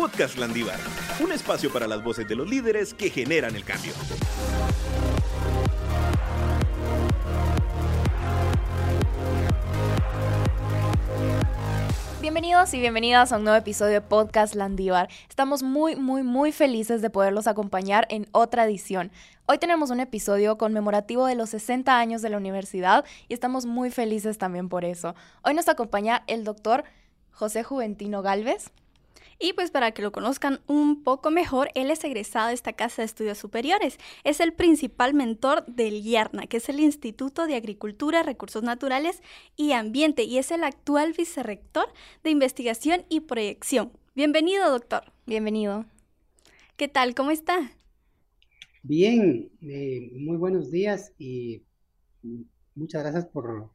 Podcast 0.00 0.38
Landívar, 0.38 0.78
un 1.22 1.30
espacio 1.30 1.70
para 1.70 1.86
las 1.86 2.02
voces 2.02 2.26
de 2.26 2.34
los 2.34 2.48
líderes 2.48 2.94
que 2.94 3.10
generan 3.10 3.54
el 3.54 3.66
cambio. 3.66 3.92
Bienvenidos 12.22 12.72
y 12.72 12.80
bienvenidas 12.80 13.30
a 13.30 13.36
un 13.36 13.44
nuevo 13.44 13.58
episodio 13.58 13.92
de 13.92 14.00
Podcast 14.00 14.54
Landívar. 14.54 15.10
Estamos 15.28 15.62
muy, 15.62 15.96
muy, 15.96 16.22
muy 16.22 16.50
felices 16.50 17.02
de 17.02 17.10
poderlos 17.10 17.46
acompañar 17.46 18.06
en 18.08 18.26
otra 18.32 18.64
edición. 18.64 19.12
Hoy 19.44 19.58
tenemos 19.58 19.90
un 19.90 20.00
episodio 20.00 20.56
conmemorativo 20.56 21.26
de 21.26 21.34
los 21.34 21.50
60 21.50 21.98
años 21.98 22.22
de 22.22 22.30
la 22.30 22.38
universidad 22.38 23.04
y 23.28 23.34
estamos 23.34 23.66
muy 23.66 23.90
felices 23.90 24.38
también 24.38 24.70
por 24.70 24.86
eso. 24.86 25.14
Hoy 25.42 25.52
nos 25.52 25.68
acompaña 25.68 26.24
el 26.26 26.44
doctor 26.44 26.84
José 27.32 27.64
Juventino 27.64 28.22
Galvez. 28.22 28.72
Y 29.42 29.54
pues 29.54 29.70
para 29.70 29.92
que 29.92 30.02
lo 30.02 30.12
conozcan 30.12 30.60
un 30.66 31.02
poco 31.02 31.30
mejor, 31.30 31.70
él 31.74 31.90
es 31.90 32.04
egresado 32.04 32.48
de 32.48 32.54
esta 32.54 32.74
Casa 32.74 33.00
de 33.00 33.06
Estudios 33.06 33.38
Superiores. 33.38 33.96
Es 34.22 34.38
el 34.38 34.52
principal 34.52 35.14
mentor 35.14 35.64
del 35.64 36.02
IARNA, 36.02 36.46
que 36.46 36.58
es 36.58 36.68
el 36.68 36.78
Instituto 36.78 37.46
de 37.46 37.54
Agricultura, 37.54 38.22
Recursos 38.22 38.62
Naturales 38.62 39.22
y 39.56 39.72
Ambiente, 39.72 40.24
y 40.24 40.36
es 40.36 40.50
el 40.50 40.62
actual 40.62 41.14
vicerrector 41.16 41.86
de 42.22 42.28
Investigación 42.28 43.06
y 43.08 43.20
Proyección. 43.20 43.92
Bienvenido, 44.14 44.70
doctor. 44.70 45.10
Bienvenido. 45.26 45.86
¿Qué 46.76 46.88
tal? 46.88 47.14
¿Cómo 47.14 47.30
está? 47.30 47.72
Bien, 48.82 49.50
eh, 49.62 50.10
muy 50.18 50.36
buenos 50.36 50.70
días 50.70 51.14
y 51.18 51.62
muchas 52.74 53.02
gracias 53.02 53.24
por, 53.24 53.70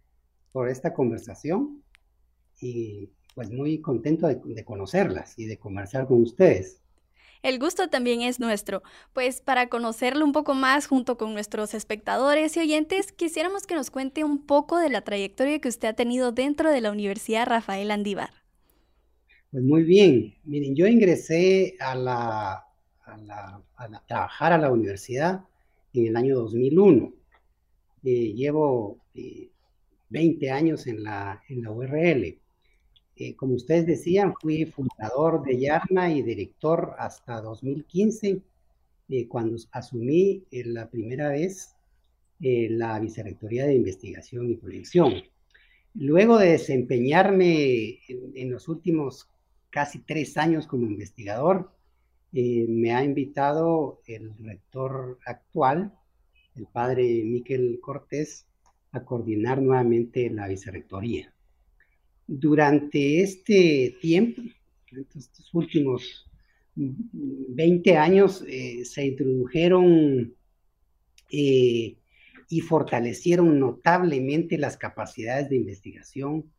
por 0.52 0.70
esta 0.70 0.94
conversación. 0.94 1.82
Y 2.62 3.10
pues 3.36 3.52
muy 3.52 3.80
contento 3.82 4.28
de, 4.28 4.64
conocerlas 4.64 5.38
y 5.38 5.46
de 5.46 5.60
conversar 5.60 6.08
con 6.08 6.22
ustedes. 6.22 6.82
El 7.44 7.60
gusto 7.60 7.90
también 7.90 8.22
es 8.22 8.40
nuestro. 8.40 8.82
Pues 9.14 9.42
para 9.42 9.68
conocerlo 9.68 10.26
un 10.26 10.32
poco 10.32 10.56
más 10.56 10.88
junto 10.88 11.18
con 11.18 11.34
nuestros 11.34 11.76
espectadores 11.76 12.58
y 12.58 12.62
oyentes, 12.62 13.12
quisiéramos 13.12 13.68
que 13.68 13.76
nos 13.76 13.92
cuente 13.92 14.24
un 14.24 14.44
poco 14.44 14.80
de 14.80 14.90
la 14.90 15.02
trayectoria 15.02 15.60
que 15.60 15.68
usted 15.68 15.90
ha 15.90 15.94
tenido 15.94 16.32
dentro 16.32 16.72
de 16.72 16.82
la 16.82 16.92
Universidad 16.92 17.46
Rafael 17.46 17.92
Andívar. 17.92 18.32
Pues 19.52 19.64
muy 19.64 19.84
bien. 19.84 20.34
Miren, 20.46 20.76
yo 20.76 20.88
ingresé 20.88 21.76
a, 21.80 21.94
la, 21.94 22.66
a, 23.06 24.06
trabajar 24.08 24.54
a 24.54 24.58
la 24.58 24.72
universidad 24.72 25.44
en 25.94 26.08
el 26.08 26.16
año 26.16 26.36
2001. 26.36 27.14
Eh, 28.06 28.34
llevo 28.34 28.98
20 30.10 30.46
eh, 30.46 30.52
años 30.52 30.88
en 30.88 31.04
la, 31.04 31.44
en 31.48 31.62
la 31.62 31.72
URL. 31.72 32.40
Eh, 33.18 33.36
como 33.36 33.56
ustedes 33.56 33.86
decían, 33.86 34.34
fui 34.42 34.66
fundador 34.66 35.44
de 35.44 35.58
Yarna 35.58 36.12
y 36.12 36.22
director 36.22 36.96
hasta 37.00 37.40
2015, 37.42 38.42
eh, 39.08 39.28
cuando 39.28 39.58
asumí 39.72 40.44
eh, 40.52 40.66
la 40.66 40.90
primera 40.90 41.30
vez 41.30 41.72
la 42.38 43.00
Vicerrectoría 43.00 43.66
de 43.66 43.76
Investigación 43.76 44.52
y 44.52 44.58
Proyección. 44.58 45.14
Luego 45.94 46.38
de 46.38 46.52
desempeñarme 46.52 48.00
en, 48.10 48.52
los 48.52 48.68
últimos 48.68 49.30
casi 49.70 50.00
tres 50.00 50.36
años 50.38 50.68
como 50.68 50.86
investigador, 50.86 51.72
me 52.34 52.94
ha 52.94 53.06
invitado 53.06 54.02
el 54.06 54.38
rector 54.38 55.18
actual, 55.26 55.98
el 56.56 56.68
padre 56.68 57.24
Miquel 57.24 57.80
Cortés, 57.82 58.46
a 58.92 59.06
coordinar 59.06 59.62
nuevamente 59.62 60.30
la 60.30 60.48
vicerrectoría. 60.50 61.35
Durante 62.28 63.22
este 63.22 63.98
tiempo, 64.02 64.42
estos 65.16 65.54
últimos 65.54 66.26
20 66.76 67.98
años, 67.98 68.44
eh, 68.48 68.84
se 68.84 69.06
introdujeron 69.06 70.36
eh, 71.32 71.98
y 72.50 72.62
fortalecieron 72.62 73.60
notablemente 73.60 74.58
las 74.58 74.78
capacidades 74.78 75.50
de 75.50 75.58
investigación 75.58 76.52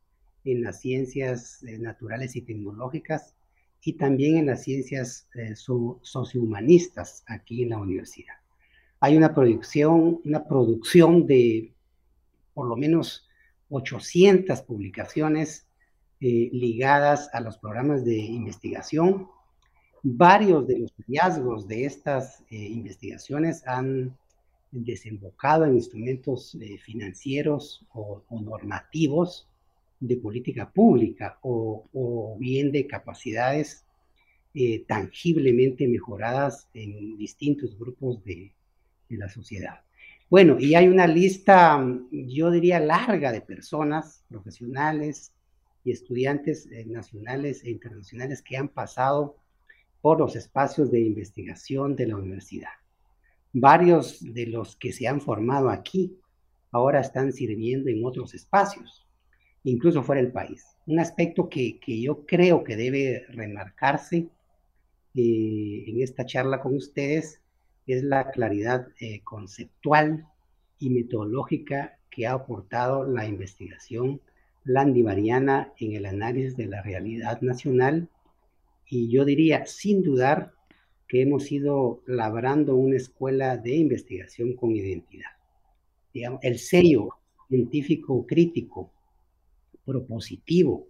en 0.45 0.63
las 0.63 0.81
ciencias 0.81 1.63
eh, 1.65 1.79
naturales 1.79 2.37
y 2.37 2.43
tecnológicas 2.43 3.35
y 3.83 3.93
también 3.95 4.39
en 4.39 4.47
las 4.47 4.65
ciencias 4.65 5.29
sociohumanistas 6.03 7.23
aquí 7.27 7.63
en 7.63 7.71
la 7.71 7.79
universidad. 7.79 8.35
Hay 8.99 9.17
una 9.17 9.33
producción, 9.33 10.21
una 10.25 10.45
producción 10.45 11.27
de 11.27 11.73
por 12.53 12.67
lo 12.67 12.77
menos 12.77 13.29
800 13.69 14.63
publicaciones 14.63 15.66
eh, 16.19 16.49
ligadas 16.51 17.29
a 17.35 17.41
los 17.41 17.59
programas 17.59 18.03
de 18.03 18.17
investigación. 18.17 19.29
Varios 20.03 20.67
de 20.67 20.79
los 20.79 20.93
hallazgos 20.95 21.69
de 21.69 21.85
estas 21.85 22.43
eh, 22.49 22.57
investigaciones 22.57 23.67
han 23.67 24.17
desembocado 24.71 25.67
en 25.67 25.75
instrumentos 25.75 26.55
eh, 26.55 26.79
financieros 26.79 27.85
o, 27.93 28.23
normativos 28.31 29.47
de 30.01 30.17
política 30.17 30.71
pública 30.71 31.39
o, 31.43 32.35
bien 32.39 32.73
de 32.73 32.87
capacidades 32.87 33.85
tangiblemente 34.87 35.87
mejoradas 35.87 36.67
en 36.73 37.19
distintos 37.19 37.79
grupos 37.79 38.25
de 38.25 38.55
la 39.11 39.29
sociedad. 39.29 39.81
Bueno, 40.31 40.57
y 40.59 40.75
hay 40.75 40.89
una 40.89 41.07
lista, 41.07 41.79
yo 42.11 42.51
diría, 42.51 42.81
larga 42.81 43.33
de 43.33 43.43
personas, 43.43 44.25
profesionales 44.31 45.31
y 45.87 45.93
estudiantes 45.93 46.67
eh, 46.67 46.85
nacionales 46.85 47.63
e 47.63 47.71
internacionales 47.71 48.43
que 48.43 48.57
han 48.57 48.69
pasado 48.69 49.37
por 50.01 50.19
los 50.19 50.35
espacios 50.35 50.91
de 50.91 51.01
investigación 51.01 51.95
de 51.95 52.09
la 52.09 52.17
universidad. 52.17 52.73
Varios 53.53 54.19
de 54.21 54.47
los 54.47 54.75
que 54.75 54.93
se 54.93 55.07
han 55.07 55.21
formado 55.21 55.71
aquí 55.71 56.19
ahora 56.73 57.01
están 57.01 57.33
sirviendo 57.33 57.89
en 57.89 58.05
otros 58.05 58.35
espacios, 58.35 59.07
incluso 59.63 60.03
fuera 60.03 60.21
del 60.21 60.33
país. 60.33 60.67
Un 60.87 60.99
aspecto 60.99 61.49
que, 61.49 61.79
yo 61.87 62.27
creo 62.27 62.65
que 62.65 62.75
debe 62.75 63.25
remarcarse 63.29 64.29
eh, 65.15 65.85
en 65.87 66.03
esta 66.03 66.27
charla 66.27 66.61
con 66.61 66.75
ustedes 66.75 67.41
es 67.87 68.03
la 68.03 68.33
claridad 68.33 68.89
eh, 68.99 69.21
conceptual 69.23 70.27
y 70.81 70.91
metodológica 70.91 72.01
que 72.11 72.27
ha 72.27 72.33
aportado 72.33 73.05
la 73.05 73.25
investigación 73.25 74.21
landivariana 74.67 75.73
en 75.79 75.93
el 75.93 76.07
análisis 76.07 76.57
de 76.57 76.67
la 76.67 76.83
realidad 76.83 77.41
nacional 77.41 78.09
y 78.89 79.09
yo 79.09 79.25
diría 79.25 79.65
sin 79.65 80.03
dudar 80.03 80.53
que 81.09 81.23
hemos 81.23 81.51
ido 81.53 82.03
labrando 82.07 82.75
una 82.75 82.97
escuela 82.97 83.57
de 83.57 83.77
investigación 83.77 84.55
con 84.55 84.75
identidad. 84.75 85.31
El 86.43 86.59
sello 86.59 87.11
científico 87.49 88.27
crítico, 88.27 88.91
propositivo 89.85 90.89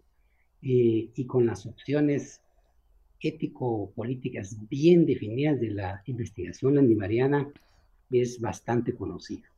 eh, 0.62 1.10
y 1.14 1.26
con 1.26 1.44
las 1.44 1.66
opciones 1.66 2.40
ético-políticas 3.20 4.56
bien 4.68 5.04
definidas 5.04 5.60
de 5.60 5.70
la 5.70 6.02
investigación 6.06 6.76
landivariana 6.76 7.52
es 8.10 8.40
bastante 8.40 8.94
conocido. 8.94 9.55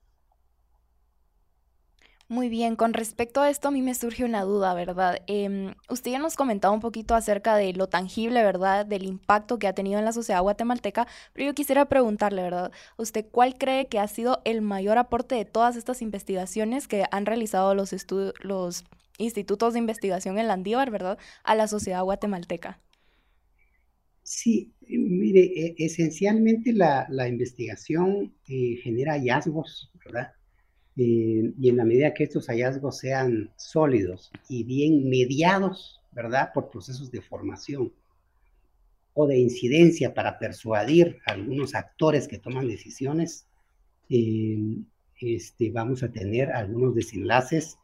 Muy 2.31 2.51
bien, 2.51 2.77
con 2.77 2.93
respecto 2.93 3.41
a 3.41 3.49
esto 3.49 3.69
a 3.69 3.71
mí 3.71 3.81
me 3.81 3.95
surge 3.95 4.23
una 4.23 4.43
duda, 4.43 4.75
¿verdad? 4.75 5.23
Em, 5.27 5.75
usted 5.89 6.11
ya 6.11 6.19
nos 6.19 6.37
comentaba 6.37 6.75
un 6.75 6.81
poquito 6.81 7.15
acerca 7.15 7.57
de 7.57 7.73
lo 7.73 7.89
tangible, 7.89 8.43
¿verdad? 8.43 8.85
Del 8.85 9.05
impacto 9.05 9.59
que 9.59 9.67
ha 9.67 9.73
tenido 9.73 9.99
en 9.99 10.05
la 10.05 10.13
sociedad 10.13 10.43
guatemalteca, 10.43 11.07
pero 11.33 11.47
yo 11.47 11.55
quisiera 11.55 11.87
preguntarle, 11.87 12.43
¿verdad? 12.43 12.71
¿Usted 12.99 13.25
cuál 13.31 13.57
cree 13.57 13.87
que 13.87 13.99
ha 13.99 14.07
sido 14.09 14.43
el 14.45 14.61
mayor 14.61 14.99
aporte 14.99 15.37
de 15.37 15.47
todas 15.47 15.75
estas 15.77 16.03
investigaciones 16.03 16.87
que 16.87 17.07
han 17.11 17.25
realizado 17.25 17.75
los, 17.75 17.95
los 18.43 18.85
institutos 19.17 19.73
de 19.73 19.79
investigación 19.79 20.39
en 20.39 20.49
Landívar, 20.49 20.91
¿verdad? 20.91 21.19
A 21.45 21.55
la 21.55 21.67
sociedad 21.67 22.03
guatemalteca. 22.03 22.79
Sí, 24.23 24.75
mire, 24.87 25.45
e, 25.45 25.75
esencialmente 25.79 26.75
la, 26.75 27.07
investigación 27.27 28.35
eh, 28.49 28.77
genera 28.83 29.15
hallazgos, 29.15 29.91
¿verdad? 30.05 30.33
Y 31.01 31.69
en 31.69 31.77
la 31.77 31.85
medida 31.85 32.13
que 32.13 32.25
estos 32.25 32.49
hallazgos 32.49 32.99
sean 32.99 33.53
sólidos 33.57 34.33
y 34.49 34.65
bien 34.65 35.09
mediados, 35.09 36.01
¿verdad? 36.11 36.51
Por 36.53 36.71
procesos 36.71 37.13
de 37.13 37.23
formación 37.23 37.93
o 39.15 39.27
de 39.27 39.39
incidencia 39.39 40.13
para 40.13 40.39
persuadir 40.39 41.19
a 41.27 41.33
algunos 41.33 41.75
actores 41.77 42.27
que 42.27 42.39
toman 42.39 42.67
decisiones, 42.67 43.47
eh, 44.11 44.59
este, 45.21 45.71
vamos 45.71 46.03
a 46.03 46.11
tener 46.11 46.51
algunos 46.51 46.95
desenlaces 46.95 47.79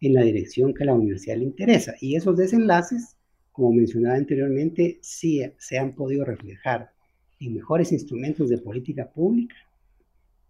en 0.00 0.14
la 0.14 0.22
dirección 0.22 0.72
que 0.72 0.84
a 0.84 0.86
la 0.86 0.94
universidad 0.94 1.36
le 1.38 1.44
interesa. 1.44 1.94
Y 2.00 2.14
esos 2.14 2.36
desenlaces 2.36 3.16
como 3.52 3.72
mencionaba 3.72 4.16
anteriormente, 4.16 4.98
sí 5.02 5.42
se 5.58 5.78
han 5.78 5.94
podido 5.94 6.24
reflejar 6.24 6.92
en 7.40 7.54
mejores 7.54 7.92
instrumentos 7.92 8.48
de 8.48 8.58
política 8.58 9.10
pública 9.10 9.54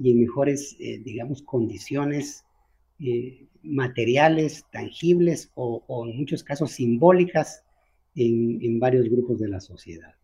y 0.00 0.10
en 0.12 0.20
mejores, 0.20 0.76
eh, 0.80 0.98
digamos, 1.04 1.42
condiciones 1.42 2.44
eh, 2.98 3.46
materiales, 3.62 4.64
tangibles 4.72 5.50
o, 5.54 6.06
en 6.06 6.18
muchos 6.18 6.42
casos 6.42 6.72
simbólicas 6.72 7.64
en, 8.14 8.78
varios 8.78 9.08
grupos 9.08 9.38
de 9.38 9.48
la 9.48 9.60
sociedad. 9.60 10.14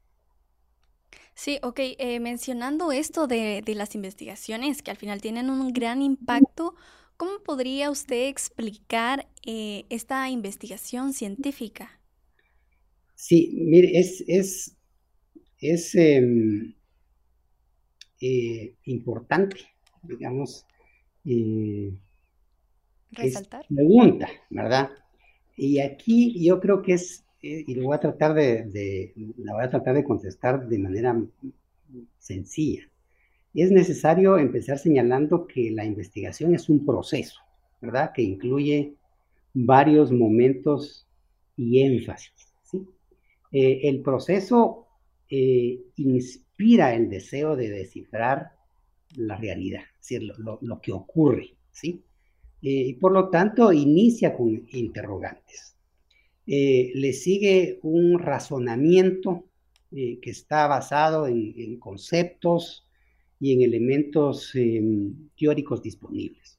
Sí, 1.35 1.59
ok. 1.63 1.79
Eh, 1.99 2.21
mencionando 2.21 2.93
esto 2.93 3.27
de, 3.27 3.63
las 3.67 3.95
investigaciones 3.95 4.83
que 4.83 4.91
al 4.91 4.97
final 4.97 5.21
tienen 5.21 5.51
un 5.51 5.73
gran 5.73 6.01
impacto, 6.01 6.75
¿cómo 7.17 7.43
podría 7.43 7.91
usted 7.91 8.29
explicar 8.29 9.27
eh, 9.45 9.85
esta 9.91 10.29
investigación 10.31 11.13
científica? 11.13 12.01
Sí, 13.15 13.53
mire, 13.55 13.99
es, 13.99 14.25
es, 14.27 14.77
es 15.59 15.95
em, 15.95 16.75
eh, 18.21 18.75
importante, 18.85 19.57
digamos, 20.03 20.67
resaltar. 23.13 23.67
pregunta, 23.69 24.29
¿verdad? 24.51 24.91
Y 25.57 25.81
aquí 25.81 26.45
yo 26.45 26.61
creo 26.61 26.83
que 26.83 26.95
es 26.95 27.27
y 27.47 27.75
lo 27.75 27.85
voy 27.85 27.97
a 27.97 28.01
tratar 28.01 28.35
de, 28.35 29.13
la 29.39 29.55
voy 29.55 29.65
a 29.65 29.71
tratar 29.71 29.95
de 29.95 30.05
contestar 30.05 30.67
de 30.67 30.79
manera 30.79 31.21
sencilla. 32.19 32.83
Es 33.55 33.71
necesario 33.71 34.37
empezar 34.39 34.79
señalando 34.79 35.47
que 35.47 35.71
la 35.71 35.85
investigación 35.85 36.55
es 36.55 36.69
un 36.69 36.85
proceso, 36.85 37.41
¿verdad? 37.81 38.13
Que 38.15 38.23
incluye 38.23 38.95
varios 39.55 40.13
momentos 40.13 41.07
y 41.57 41.83
énfasis. 41.83 42.53
¿sí? 42.65 42.87
Eh, 43.53 43.81
el 43.85 44.03
proceso 44.03 44.86
eh, 45.29 45.81
inspira 45.97 46.95
el 46.95 47.11
deseo 47.11 47.57
de 47.57 47.71
descifrar 47.71 48.53
la 49.17 49.37
realidad, 49.37 49.83
es 49.95 50.09
decir, 50.09 50.33
lo, 50.39 50.81
que 50.81 50.93
ocurre, 50.93 51.55
¿sí? 51.73 52.03
Eh, 52.63 52.87
y 52.89 52.95
por 52.95 53.13
lo 53.13 53.29
tanto 53.29 53.73
inicia 53.73 54.35
con 54.35 54.67
interrogantes. 54.71 55.75
Eh, 56.47 56.93
le 56.95 57.13
sigue 57.13 57.81
un 57.83 58.19
razonamiento 58.19 59.45
que 59.91 60.31
está 60.31 60.67
basado 60.67 61.27
en, 61.27 61.79
conceptos 61.79 62.87
y 63.41 63.55
en 63.55 63.63
elementos 63.63 64.55
em, 64.55 65.31
teóricos 65.39 65.81
disponibles. 65.81 66.59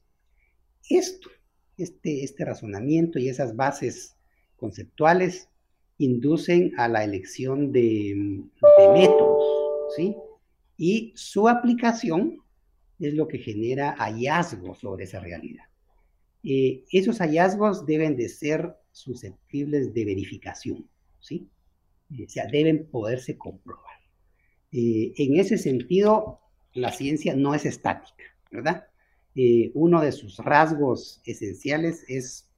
Esto, 0.88 1.30
este, 1.76 2.24
este 2.24 2.44
razonamiento 2.44 3.18
y 3.18 3.28
esas 3.28 3.54
bases 3.54 4.16
conceptuales 4.56 5.48
inducen 5.98 6.72
a 6.78 6.88
la 6.88 7.04
elección 7.04 7.72
de, 7.72 8.42
métodos, 8.94 9.44
¿sí? 9.96 10.16
Y 10.76 11.12
su 11.16 11.48
aplicación 11.48 12.38
es 13.00 13.14
lo 13.14 13.26
que 13.26 13.38
genera 13.38 13.94
hallazgos 13.98 14.78
sobre 14.78 15.04
esa 15.04 15.20
realidad. 15.20 15.64
Eh, 16.44 16.84
esos 16.92 17.18
hallazgos 17.18 17.84
deben 17.84 18.16
de 18.16 18.28
ser 18.28 18.76
susceptibles 18.92 19.92
de 19.92 20.04
verificación, 20.04 20.88
¿sí? 21.18 21.48
Eh, 22.16 22.24
o 22.26 22.28
sea, 22.28 22.46
deben 22.46 22.86
poderse 22.86 23.36
comprobar. 23.36 23.98
Eh, 24.70 25.12
en 25.16 25.38
ese 25.38 25.58
sentido, 25.58 26.40
la 26.74 26.92
ciencia 26.92 27.34
no 27.34 27.54
es 27.54 27.66
estática, 27.66 28.24
¿verdad? 28.50 28.84
Uno 29.74 30.00
de 30.00 30.10
sus 30.10 30.38
rasgos 30.38 31.22
esenciales 31.24 32.04
es 32.08 32.48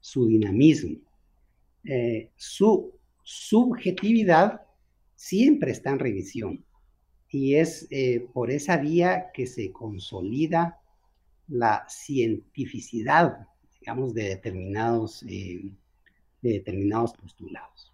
su 0.00 0.26
dinamismo. 0.26 0.98
Su 2.36 2.92
subjetividad 3.22 4.62
siempre 5.14 5.72
está 5.72 5.90
en 5.90 5.98
revisión 5.98 6.64
y 7.30 7.54
es 7.54 7.88
por 8.32 8.50
esa 8.50 8.76
vía 8.76 9.30
que 9.32 9.46
se 9.46 9.72
consolida 9.72 10.78
la 11.48 11.86
cientificidad, 11.88 13.46
digamos, 13.80 14.14
de 14.14 14.24
determinados 14.24 15.24
de 16.42 16.52
determinados 16.52 17.12
postulados. 17.14 17.92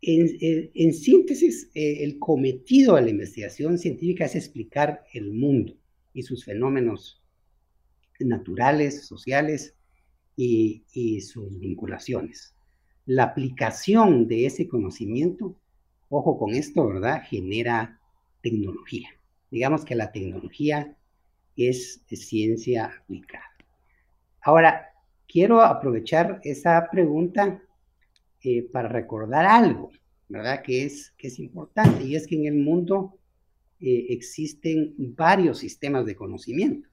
En, 0.00 0.92
síntesis, 0.92 1.70
eh, 1.74 2.04
el 2.04 2.18
cometido 2.18 2.94
de 2.94 3.02
la 3.02 3.10
investigación 3.10 3.78
científica 3.78 4.26
es 4.26 4.36
explicar 4.36 5.04
el 5.12 5.32
mundo 5.32 5.76
y 6.14 6.22
sus 6.22 6.44
fenómenos 6.44 7.20
naturales, 8.20 9.06
sociales 9.06 9.74
y, 10.36 10.84
y 10.92 11.20
sus 11.20 11.58
vinculaciones. 11.58 12.54
La 13.08 13.22
aplicación 13.22 14.28
de 14.28 14.44
ese 14.44 14.68
conocimiento, 14.68 15.56
ojo 16.10 16.38
con 16.38 16.54
esto, 16.54 16.86
¿verdad?, 16.86 17.22
genera 17.24 17.98
tecnología. 18.42 19.08
Digamos 19.50 19.82
que 19.86 19.94
la 19.94 20.12
tecnología 20.12 20.94
es 21.56 22.02
ciencia 22.06 22.92
aplicada. 23.00 23.46
Ahora, 24.42 24.88
quiero 25.26 25.62
aprovechar 25.62 26.38
esa 26.44 26.86
pregunta 26.92 27.62
eh, 28.42 28.62
para 28.70 28.90
recordar 28.90 29.46
algo, 29.46 29.90
¿verdad? 30.28 30.60
Que 30.62 30.84
es, 30.84 31.14
que 31.16 31.28
es 31.28 31.38
importante, 31.38 32.04
y 32.04 32.14
es 32.14 32.26
que 32.26 32.36
en 32.36 32.44
el 32.44 32.56
mundo 32.56 33.14
eh, 33.80 34.04
existen 34.10 34.94
varios 34.98 35.60
sistemas 35.60 36.04
de 36.04 36.14
conocimiento. 36.14 36.86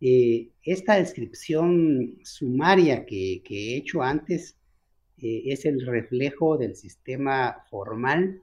Eh, 0.00 0.48
esta 0.64 0.96
descripción 0.96 2.18
sumaria 2.24 3.06
que, 3.06 3.40
he 3.48 3.76
hecho 3.76 4.02
antes 4.02 4.56
es 5.22 5.64
el 5.64 5.86
reflejo 5.86 6.58
del 6.58 6.74
sistema 6.74 7.64
formal 7.70 8.42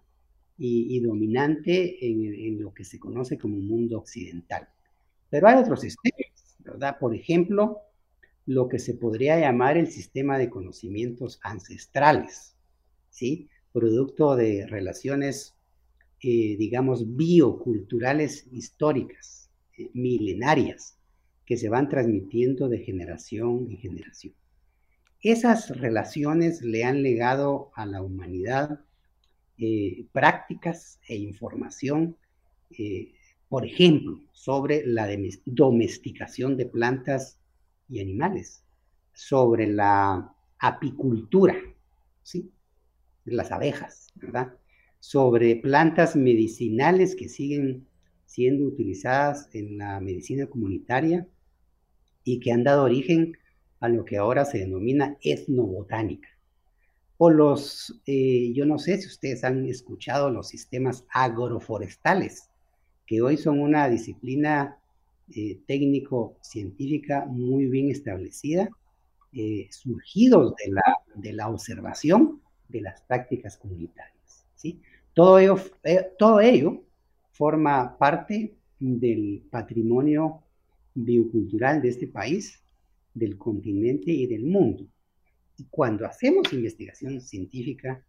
y, 0.58 1.00
dominante 1.00 2.06
en, 2.06 2.34
en, 2.34 2.62
lo 2.62 2.74
que 2.74 2.84
se 2.84 3.00
conoce 3.00 3.38
como 3.38 3.58
mundo 3.58 3.98
occidental. 3.98 4.68
Pero 5.30 5.48
hay 5.48 5.58
otros 5.58 5.81
sistemas, 5.81 6.58
¿verdad? 6.60 6.98
Por 7.00 7.16
ejemplo, 7.16 7.80
lo 8.46 8.68
que 8.68 8.80
se 8.80 8.96
podría 8.96 9.40
llamar 9.40 9.78
el 9.78 9.88
sistema 9.88 10.38
de 10.38 10.50
conocimientos 10.50 11.40
ancestrales, 11.44 12.56
¿sí? 13.10 13.48
Producto 13.72 14.36
de 14.36 14.66
relaciones, 14.66 15.54
eh, 16.22 16.58
digamos, 16.58 17.16
bioculturales 17.16 18.48
históricas, 18.52 19.50
eh, 19.78 19.90
milenarias, 19.94 20.98
que 21.46 21.58
se 21.58 21.70
van 21.70 21.90
transmitiendo 21.90 22.70
de 22.70 22.80
generación 22.80 23.68
en 23.70 23.78
generación. 23.78 24.34
Esas 25.21 25.69
relaciones 25.77 26.62
le 26.62 26.86
han 26.86 27.04
legado 27.04 27.71
a 27.75 27.86
la 27.86 28.01
humanidad 28.01 28.80
eh, 29.57 30.06
prácticas 30.13 31.01
e 31.07 31.18
información, 31.18 32.16
por 33.50 33.66
ejemplo, 33.66 34.21
sobre 34.31 34.86
la 34.86 35.10
domesticación 35.45 36.56
de 36.56 36.68
plantas 36.68 37.38
y 37.90 37.99
animales, 37.99 38.64
sobre 39.14 39.68
la 39.68 40.33
apicultura, 40.59 41.56
¿sí? 42.23 42.52
Las 43.26 43.52
abejas, 43.52 44.07
¿verdad? 44.16 44.54
Sobre 44.99 45.57
plantas 45.57 46.16
medicinales 46.16 47.16
que 47.16 47.28
siguen 47.28 47.88
siendo 48.26 48.66
utilizadas 48.66 49.49
en 49.54 49.80
la 49.80 49.99
medicina 49.99 50.45
comunitaria 50.45 51.28
y 52.23 52.40
que 52.40 52.52
han 52.52 52.64
dado 52.64 52.83
origen 52.83 53.39
a 53.80 53.90
lo 53.90 54.06
que 54.06 54.18
ahora 54.18 54.45
se 54.45 54.59
denomina 54.59 55.18
etnobotánica. 55.21 56.30
O 57.18 57.30
los, 57.30 58.00
eh, 58.06 58.52
yo 58.54 58.66
no 58.66 58.80
sé 58.80 58.98
si 58.98 59.07
ustedes 59.07 59.44
han 59.44 59.66
escuchado 59.66 60.30
los 60.30 60.48
sistemas 60.48 61.06
agroforestales, 61.09 62.50
que 63.06 63.21
hoy 63.21 63.38
son 63.38 63.59
una 63.59 63.90
disciplina 63.90 64.78
eh, 65.36 65.59
técnico-científica 65.68 67.26
muy 67.26 67.66
bien 67.68 67.90
establecida, 67.90 68.69
eh, 69.33 69.68
surgidos 69.71 70.56
de 70.56 70.71
la, 70.71 70.98
de 71.16 71.33
la 71.33 71.50
observación 71.50 72.42
de 72.68 72.81
las 72.81 73.02
prácticas 73.02 73.57
comunitarias. 73.57 74.45
¿sí? 74.56 74.81
Todo, 75.14 75.40
ello, 75.40 75.57
todo 76.18 76.40
ello 76.40 76.83
forma 77.31 77.98
parte 77.98 78.56
del 78.80 79.44
patrimonio 79.50 80.42
biocultural 80.94 81.81
de 81.81 81.90
este 81.90 82.07
país, 82.07 82.62
del 83.13 83.37
continente 83.37 84.11
y 84.11 84.28
del 84.28 84.45
mundo. 84.45 84.85
Y 85.57 85.66
cuando 85.69 86.06
hacemos 86.06 86.54
investigación 86.54 87.21
científica, 87.21 88.04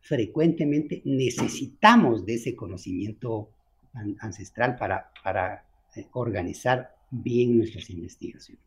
frecuentemente 0.00 1.02
necesitamos 1.04 2.26
de 2.26 2.34
ese 2.34 2.56
conocimiento 2.56 3.50
ancestral 4.20 4.76
para, 4.76 5.12
para 5.22 5.64
eh, 5.96 6.06
organizar 6.12 6.96
bien 7.10 7.58
nuestras 7.58 7.90
investigaciones. 7.90 8.62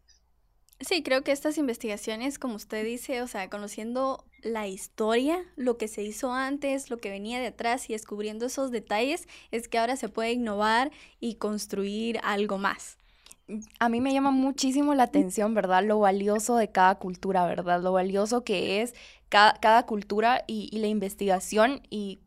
Sí, 0.81 1.03
creo 1.03 1.23
que 1.23 1.31
estas 1.31 1.57
investigaciones, 1.57 2.37
como 2.37 2.55
usted 2.55 2.83
dice, 2.83 3.21
o 3.21 3.27
sea, 3.27 3.49
conociendo 3.49 4.25
la 4.41 4.67
historia, 4.67 5.39
lo 5.55 5.77
que 5.77 5.87
se 5.87 6.03
hizo 6.03 6.33
antes, 6.33 6.89
lo 6.89 6.97
que 6.97 7.09
venía 7.09 7.39
de 7.39 7.47
atrás 7.47 7.89
y 7.89 7.93
descubriendo 7.93 8.45
esos 8.45 8.71
detalles, 8.71 9.27
es 9.51 9.69
que 9.69 9.77
ahora 9.77 9.95
se 9.95 10.09
puede 10.09 10.33
innovar 10.33 10.91
y 11.19 11.35
construir 11.35 12.19
algo 12.23 12.57
más. 12.57 12.97
A 13.79 13.89
mí 13.89 14.01
me 14.01 14.13
llama 14.13 14.31
muchísimo 14.31 14.95
la 14.95 15.03
atención, 15.03 15.53
¿verdad? 15.53 15.83
Lo 15.83 15.99
valioso 15.99 16.57
de 16.57 16.71
cada 16.71 16.95
cultura, 16.95 17.45
¿verdad? 17.45 17.81
Lo 17.81 17.91
valioso 17.91 18.43
que 18.43 18.81
es 18.81 18.95
cada, 19.29 19.85
cultura 19.85 20.43
y, 20.47 20.69
y 20.71 20.79
la 20.79 20.87
investigación 20.87 21.81
y 21.89 22.19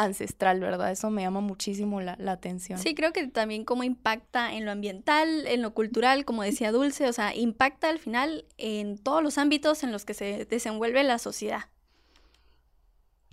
ancestral, 0.00 0.60
¿verdad? 0.60 0.90
Eso 0.90 1.10
me 1.10 1.22
llama 1.22 1.40
muchísimo 1.40 2.00
la, 2.00 2.16
atención. 2.26 2.78
Sí, 2.78 2.94
creo 2.94 3.12
que 3.12 3.26
también 3.26 3.64
cómo 3.64 3.84
impacta 3.84 4.54
en 4.54 4.64
lo 4.64 4.72
ambiental, 4.72 5.46
en 5.46 5.62
lo 5.62 5.74
cultural, 5.74 6.24
como 6.24 6.42
decía 6.42 6.72
Dulce, 6.72 7.08
o 7.08 7.12
sea, 7.12 7.34
impacta 7.34 7.88
al 7.88 7.98
final 7.98 8.46
en 8.56 8.98
todos 8.98 9.22
los 9.22 9.36
ámbitos 9.38 9.82
en 9.82 9.92
los 9.92 10.04
que 10.04 10.14
se 10.14 10.46
desenvuelve 10.46 11.02
la 11.04 11.18
sociedad. 11.18 11.66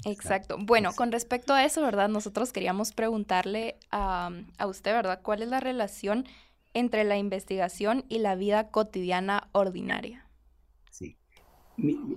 Exacto. 0.06 0.58
Bueno, 0.60 0.94
con 0.94 1.12
respecto 1.12 1.54
a 1.54 1.64
eso, 1.64 1.82
¿verdad? 1.82 2.10
Nosotros 2.10 2.52
queríamos 2.52 2.92
preguntarle 2.92 3.78
a, 3.92 4.32
a 4.58 4.68
usted, 4.68 4.92
¿verdad? 4.92 5.22
¿Cuál 5.22 5.42
es 5.42 5.50
la 5.50 5.60
relación 5.60 6.26
entre 6.78 7.04
la 7.04 7.18
investigación 7.18 8.06
y 8.08 8.20
la 8.20 8.36
vida 8.36 8.70
cotidiana 8.70 9.50
ordinaria? 9.52 10.28
Sí. 10.92 11.16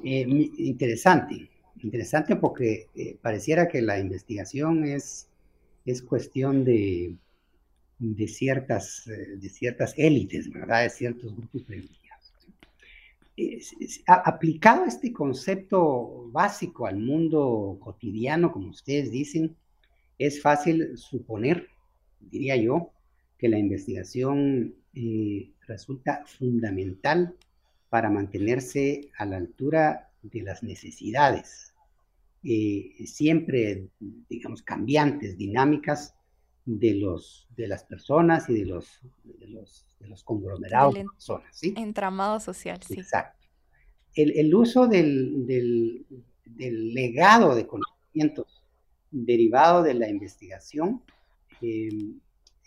Eh, 0.04 0.26
interesante, 0.58 1.50
interesante 1.82 2.36
porque 2.36 2.88
eh, 2.94 3.16
pareciera 3.20 3.68
que 3.68 3.80
la 3.80 3.98
investigación 3.98 4.84
es, 4.84 5.28
es 5.86 6.02
cuestión 6.02 6.64
de, 6.64 7.14
de 7.98 8.28
ciertas, 8.28 9.06
eh, 9.06 9.36
de 9.36 9.48
ciertas 9.48 9.94
élites, 9.96 10.50
¿verdad? 10.52 10.82
De 10.82 10.90
ciertos 10.90 11.34
grupos 11.34 11.62
privilegiados. 11.62 12.34
aplicado 14.06 14.84
este 14.84 15.10
concepto 15.10 16.28
básico 16.30 16.86
al 16.86 16.98
mundo 16.98 17.78
cotidiano, 17.80 18.52
como 18.52 18.68
ustedes 18.68 19.10
dicen, 19.10 19.56
es 20.18 20.42
fácil 20.42 20.98
suponer, 20.98 21.68
diría 22.20 22.56
yo, 22.56 22.90
que 23.40 23.48
la 23.48 23.58
investigación 23.58 24.74
eh, 24.92 25.50
resulta 25.66 26.24
fundamental 26.26 27.34
para 27.88 28.10
mantenerse 28.10 29.10
a 29.16 29.24
la 29.24 29.38
altura 29.38 30.10
de 30.22 30.42
las 30.42 30.62
necesidades, 30.62 31.72
eh, 32.44 32.94
siempre, 33.06 33.88
digamos, 34.28 34.60
cambiantes, 34.62 35.38
dinámicas 35.38 36.14
de, 36.66 36.96
los, 36.96 37.48
de 37.56 37.66
las 37.66 37.82
personas 37.84 38.50
y 38.50 38.58
de 38.60 38.66
los, 38.66 39.00
de 39.24 39.48
los, 39.48 40.22
conglomerados 40.22 40.94
de 40.94 41.04
personas. 41.04 41.56
¿sí? 41.56 41.72
Entramado 41.78 42.40
social, 42.40 42.78
sí. 42.86 43.00
Exacto. 43.00 43.48
El, 44.14 44.54
uso 44.54 44.86
del, 44.86 45.46
del, 45.46 46.94
legado 46.94 47.54
de 47.54 47.66
conocimientos 47.66 48.62
derivado 49.10 49.82
de 49.82 49.94
la 49.94 50.10
investigación 50.10 51.02
eh, 51.62 51.88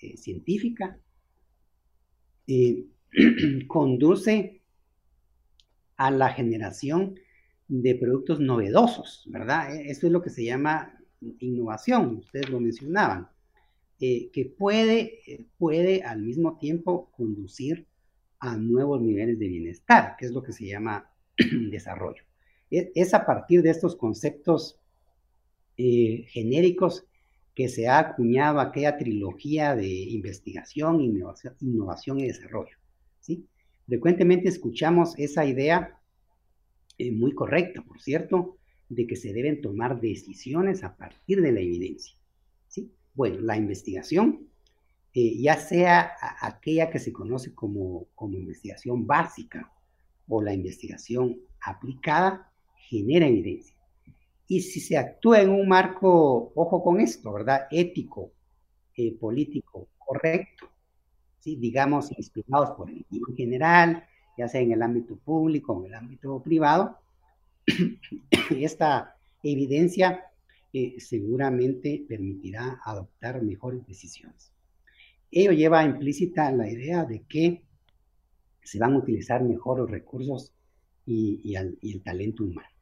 eh, 0.03 0.17
científica 0.17 0.99
eh, 2.45 2.83
conduce 3.67 4.61
a 5.95 6.11
la 6.11 6.29
generación 6.29 7.15
de 7.69 7.95
productos 7.95 8.41
novedosos, 8.41 9.23
¿verdad? 9.27 9.73
E, 9.73 9.89
eso 9.89 10.07
es 10.07 10.11
lo 10.11 10.21
que 10.21 10.29
se 10.29 10.43
llama 10.43 10.99
innovación, 11.39 12.17
ustedes 12.17 12.49
lo 12.49 12.59
mencionaban, 12.59 13.29
eh, 14.01 14.29
que 14.33 14.45
puede, 14.45 15.47
puede 15.57 16.03
al 16.03 16.21
mismo 16.21 16.57
tiempo 16.57 17.09
conducir 17.15 17.87
a 18.39 18.57
nuevos 18.57 19.01
niveles 19.01 19.39
de 19.39 19.47
bienestar, 19.47 20.17
que 20.17 20.25
es 20.25 20.31
lo 20.33 20.43
que 20.43 20.51
se 20.51 20.67
llama 20.67 21.09
desarrollo. 21.71 22.23
E, 22.69 22.91
es, 22.93 23.13
a 23.13 23.25
partir 23.25 23.61
de 23.61 23.69
estos 23.69 23.95
conceptos 23.95 24.81
genéricos 25.77 27.07
que 27.55 27.69
se 27.69 27.87
ha 27.87 27.99
acuñado 27.99 28.59
aquella 28.59 28.97
trilogía 28.97 29.75
de 29.75 29.87
investigación, 29.87 31.01
innovación, 31.01 32.19
y 32.19 32.27
desarrollo. 32.27 32.77
¿sí? 33.19 33.47
Frecuentemente 33.85 34.49
escuchamos 34.49 35.17
esa 35.19 35.45
idea, 35.45 35.99
eh, 36.97 37.11
muy 37.11 37.33
correcta, 37.33 37.81
por 37.83 38.01
cierto, 38.01 38.57
de 38.89 39.07
que 39.07 39.15
se 39.15 39.33
deben 39.33 39.61
tomar 39.61 39.99
decisiones 39.99 40.83
a 40.83 40.95
partir 40.95 41.41
de 41.41 41.51
la 41.51 41.59
evidencia. 41.59 42.15
¿sí? 42.67 42.91
Bueno, 43.13 43.39
la 43.41 43.55
investigación, 43.55 44.47
eh, 45.13 45.37
ya 45.39 45.57
sea 45.57 46.13
aquella 46.41 46.89
que 46.89 46.99
se 46.99 47.13
conoce 47.13 47.53
como, 47.53 48.07
como 48.15 48.37
investigación 48.37 49.05
básica 49.05 49.71
o 50.27 50.41
la 50.41 50.53
investigación 50.53 51.39
aplicada, 51.61 52.51
genera 52.89 53.27
evidencia. 53.27 53.72
Y 54.47 54.61
si 54.61 54.79
se 54.79 54.97
actúa 54.97 55.41
en 55.41 55.49
un 55.49 55.67
marco, 55.67 56.51
ojo 56.55 56.83
con 56.83 56.99
esto, 56.99 57.31
¿verdad? 57.31 57.67
Ético, 57.71 58.31
eh, 58.95 59.15
político, 59.17 59.87
correcto, 59.97 60.69
¿sí? 61.39 61.55
digamos, 61.55 62.11
inspirados 62.17 62.71
por 62.71 62.89
el 62.89 63.05
general, 63.35 64.05
ya 64.37 64.47
sea 64.47 64.61
en 64.61 64.71
el 64.71 64.81
ámbito 64.81 65.15
público 65.15 65.73
o 65.73 65.81
en 65.81 65.91
el 65.91 65.95
ámbito 65.95 66.41
privado, 66.41 66.99
esta 68.51 69.15
evidencia 69.41 70.25
eh, 70.73 70.95
seguramente 70.99 72.05
permitirá 72.07 72.79
adoptar 72.83 73.41
mejores 73.41 73.85
decisiones. 73.87 74.51
Ello 75.31 75.51
lleva 75.51 75.85
implícita 75.85 76.51
la 76.51 76.69
idea 76.69 77.05
de 77.05 77.21
que 77.23 77.63
se 78.61 78.79
van 78.79 78.93
a 78.93 78.97
utilizar 78.97 79.41
mejor 79.43 79.79
los 79.79 79.89
recursos 79.89 80.53
y 81.05 81.55
el 81.55 82.01
talento 82.03 82.43
humano. 82.43 82.72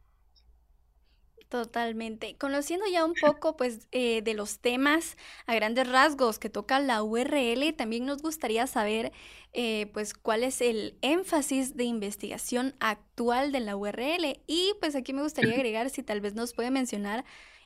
Totalmente. 1.51 2.37
Conociendo 2.37 2.85
ya 2.89 3.03
un 3.03 3.13
poco 3.13 3.57
pues 3.57 3.89
eh, 3.91 4.21
de 4.21 4.33
los 4.35 4.59
temas 4.59 5.17
a 5.47 5.53
grandes 5.53 5.85
rasgos 5.85 6.39
que 6.39 6.49
toca 6.49 6.79
la 6.79 7.03
URL, 7.03 7.73
también 7.75 8.05
nos 8.05 8.21
gustaría 8.21 8.67
saber 8.67 9.11
eh, 9.51 9.87
pues 9.91 10.13
cuál 10.13 10.45
es 10.45 10.61
el 10.61 10.95
énfasis 11.01 11.75
de 11.75 11.83
investigación 11.83 12.73
actual 12.79 13.51
de 13.51 13.59
la 13.59 13.75
URL 13.75 14.39
y 14.47 14.71
pues 14.79 14.95
aquí 14.95 15.11
me 15.11 15.23
gustaría 15.23 15.53
agregar 15.55 15.89
si 15.89 16.03
tal 16.03 16.21
vez 16.21 16.35
nos 16.35 16.53
puede 16.53 16.71
mencionar 16.71 17.25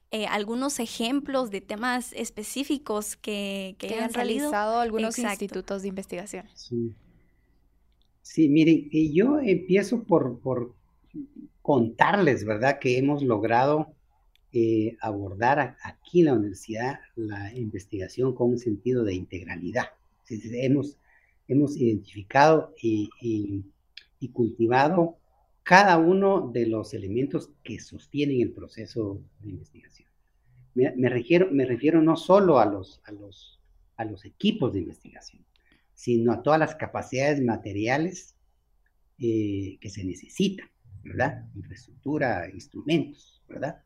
eh, 0.10 0.26
algunos 0.26 0.80
ejemplos 0.80 1.52
de 1.52 1.62
temas 1.62 2.12
específicos 2.14 3.16
que, 3.16 3.76
que, 3.78 4.00
han 4.00 4.12
realizado 4.12 4.80
algunos 4.80 5.20
institutos 5.20 5.84
de 5.84 5.90
investigación. 5.90 6.48
Sí, 6.56 6.96
sí 8.24 8.50
miren, 8.50 8.90
yo 9.14 9.38
empiezo 9.38 10.06
por, 10.06 10.40
por 10.40 10.74
contarles, 11.66 12.46
¿verdad?, 12.46 12.78
que 12.78 13.00
hemos 13.00 13.24
logrado 13.24 13.96
eh, 14.52 14.98
abordar 15.02 15.76
aquí 15.82 16.20
en 16.20 16.26
la 16.26 16.34
universidad 16.34 17.00
la 17.16 17.52
investigación 17.56 18.36
con 18.36 18.52
un 18.52 18.60
sentido 18.60 19.04
de 19.04 19.16
integralidad. 19.16 19.86
Hemos, 20.30 21.00
hemos 21.48 21.76
identificado 21.76 22.76
y, 22.80 23.10
cultivado 24.32 25.18
cada 25.64 25.98
uno 25.98 26.52
de 26.54 26.68
los 26.68 26.94
elementos 26.94 27.50
que 27.64 27.80
sostienen 27.80 28.42
el 28.42 28.52
proceso 28.52 29.20
de 29.40 29.50
investigación. 29.50 30.08
Me, 30.76 31.10
refiero, 31.10 31.50
me 31.52 31.66
refiero 31.66 32.00
no 32.00 32.16
solo 32.16 32.60
a 32.60 32.68
los, 32.68 33.02
a, 33.06 33.12
los, 33.12 33.60
a 33.98 34.06
los 34.06 34.24
equipos 34.26 34.72
de 34.72 34.82
investigación, 34.82 35.44
sino 35.96 36.32
a 36.32 36.44
todas 36.44 36.60
las 36.60 36.76
capacidades 36.76 37.42
materiales 37.42 38.36
eh, 39.18 39.80
que 39.82 39.90
se 39.90 40.04
necesitan 40.04 40.70
¿verdad? 41.06 41.46
Infraestructura, 41.56 42.50
instrumentos, 42.54 43.42
¿verdad? 43.48 43.82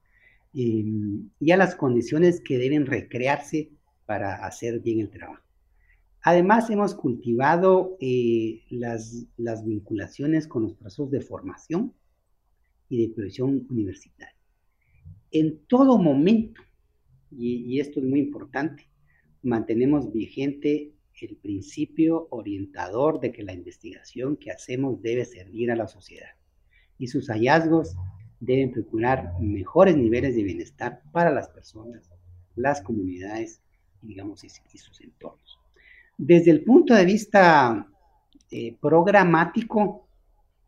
y 0.51 1.51
a 1.51 1.57
las 1.57 1.75
condiciones 1.75 2.41
que 2.41 2.57
deben 2.57 2.87
recrearse 2.87 3.69
para 4.07 4.43
hacer 4.47 4.79
bien 4.79 4.99
el 4.99 5.11
trabajo. 5.11 5.43
Además, 6.23 6.71
hemos 6.71 6.95
cultivado 6.95 7.95
eh, 7.99 8.63
las, 8.71 9.27
las, 9.37 9.63
vinculaciones 9.63 10.47
con 10.47 10.63
los 10.63 10.73
procesos 10.73 11.11
de 11.11 11.21
formación 11.21 11.93
y 12.89 13.01
de 13.01 13.13
profesión 13.13 13.67
universitaria. 13.69 14.35
En 15.29 15.59
todo 15.67 15.99
momento, 15.99 16.61
y 17.31 17.79
esto 17.79 17.99
es 17.99 18.05
muy 18.07 18.19
importante, 18.19 18.89
mantenemos 19.43 20.11
vigente 20.11 20.93
el 21.21 21.35
principio 21.35 22.27
orientador 22.31 23.19
de 23.19 23.31
que 23.31 23.43
la 23.43 23.53
investigación 23.53 24.35
que 24.37 24.51
hacemos 24.51 25.01
debe 25.01 25.25
servir 25.25 25.69
a 25.69 25.75
la 25.75 25.87
sociedad 25.87 26.38
y 26.99 27.07
sus 27.07 27.29
hallazgos 27.29 27.95
deben 28.39 28.71
procurar 28.71 29.33
mejores 29.39 29.97
niveles 29.97 30.35
de 30.35 30.43
bienestar 30.43 31.01
para 31.11 31.31
las 31.31 31.49
personas, 31.49 32.11
las 32.55 32.81
comunidades 32.81 33.61
digamos, 34.01 34.43
y, 34.43 34.49
sus 34.49 35.01
entornos. 35.01 35.59
Desde 36.17 36.51
el 36.51 36.63
punto 36.63 36.93
de 36.93 37.05
vista 37.05 37.87
eh, 38.51 38.77
programático, 38.79 40.07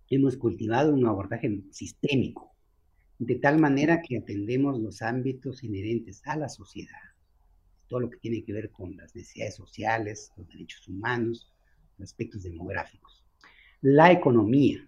hemos 0.09 0.37
cultivado 0.37 0.93
un 0.93 1.05
abordaje 1.05 1.61
sistémico, 1.71 2.51
de 3.19 3.35
tal 3.35 3.59
manera 3.59 4.01
que 4.01 4.17
atendemos 4.17 4.79
los 4.79 5.01
ámbitos 5.01 5.63
inherentes 5.63 6.21
a 6.25 6.35
la 6.35 6.49
sociedad, 6.49 6.99
todo 7.87 8.01
lo 8.01 8.09
que 8.09 8.17
tiene 8.17 8.43
que 8.43 8.53
ver 8.53 8.71
con 8.71 8.97
las 8.97 9.15
necesidades 9.15 9.55
sociales, 9.55 10.31
los 10.37 10.47
derechos 10.47 10.87
humanos, 10.87 11.51
los 11.97 12.09
aspectos 12.09 12.43
demográficos, 12.43 13.23
la 13.81 14.11
economía, 14.11 14.85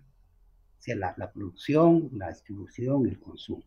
sea, 0.84 0.96
la, 0.96 1.32
producción, 1.32 2.10
la 2.14 2.30
distribución, 2.30 3.08
el 3.08 3.18
consumo, 3.18 3.64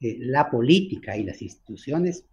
eh, 0.00 0.16
la 0.20 0.48
política 0.48 1.16
y 1.16 1.24
las 1.24 1.42
instituciones 1.42 2.24